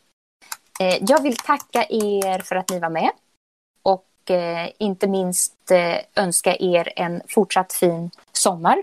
Eh, 0.80 0.98
jag 1.00 1.22
vill 1.22 1.36
tacka 1.36 1.86
er 1.88 2.38
för 2.38 2.56
att 2.56 2.70
ni 2.70 2.78
var 2.78 2.90
med 2.90 3.10
och 3.82 4.30
eh, 4.30 4.68
inte 4.78 5.06
minst 5.06 5.70
eh, 5.70 5.96
önska 6.16 6.56
er 6.56 6.92
en 6.96 7.22
fortsatt 7.28 7.72
fin 7.72 8.10
sommar. 8.32 8.82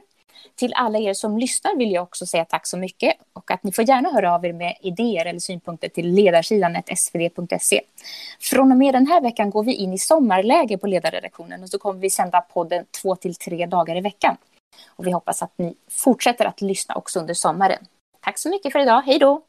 Till 0.56 0.74
alla 0.74 1.00
er 1.00 1.14
som 1.14 1.38
lyssnar 1.38 1.76
vill 1.76 1.92
jag 1.92 2.04
också 2.04 2.26
säga 2.26 2.46
tack 2.46 2.68
så 2.68 2.78
mycket 2.78 3.16
och 3.34 3.52
att 3.52 3.64
ni 3.64 3.72
får 3.72 3.90
gärna 3.90 4.10
höra 4.10 4.36
av 4.36 4.46
er 4.46 4.54
med 4.54 4.78
idéer 4.82 5.26
eller 5.26 5.40
synpunkter 5.40 5.90
till 5.90 6.14
ledarsidan 6.14 6.78
svd.se. 6.96 7.82
Från 8.40 8.72
och 8.72 8.78
med 8.78 8.94
den 8.94 9.08
här 9.08 9.22
veckan 9.22 9.50
går 9.50 9.64
vi 9.64 9.74
in 9.74 9.94
i 9.94 9.98
sommarläge 9.98 10.78
på 10.78 10.88
ledarredaktionen 10.88 11.64
och 11.64 11.70
så 11.70 11.78
kommer 11.78 12.00
vi 12.00 12.10
sända 12.10 12.42
podden 12.42 12.86
två 13.02 13.16
till 13.16 13.36
tre 13.36 13.66
dagar 13.66 13.96
i 13.96 14.02
veckan. 14.02 14.38
Och 14.88 15.08
vi 15.08 15.12
hoppas 15.12 15.42
att 15.42 15.58
ni 15.58 15.76
fortsätter 15.90 16.46
att 16.46 16.62
lyssna 16.62 16.96
också 16.96 17.20
under 17.20 17.34
sommaren. 17.34 17.86
Tack 18.22 18.38
så 18.38 18.50
mycket 18.50 18.72
för 18.72 18.80
idag. 18.80 19.02
Hej 19.02 19.20
då! 19.20 19.42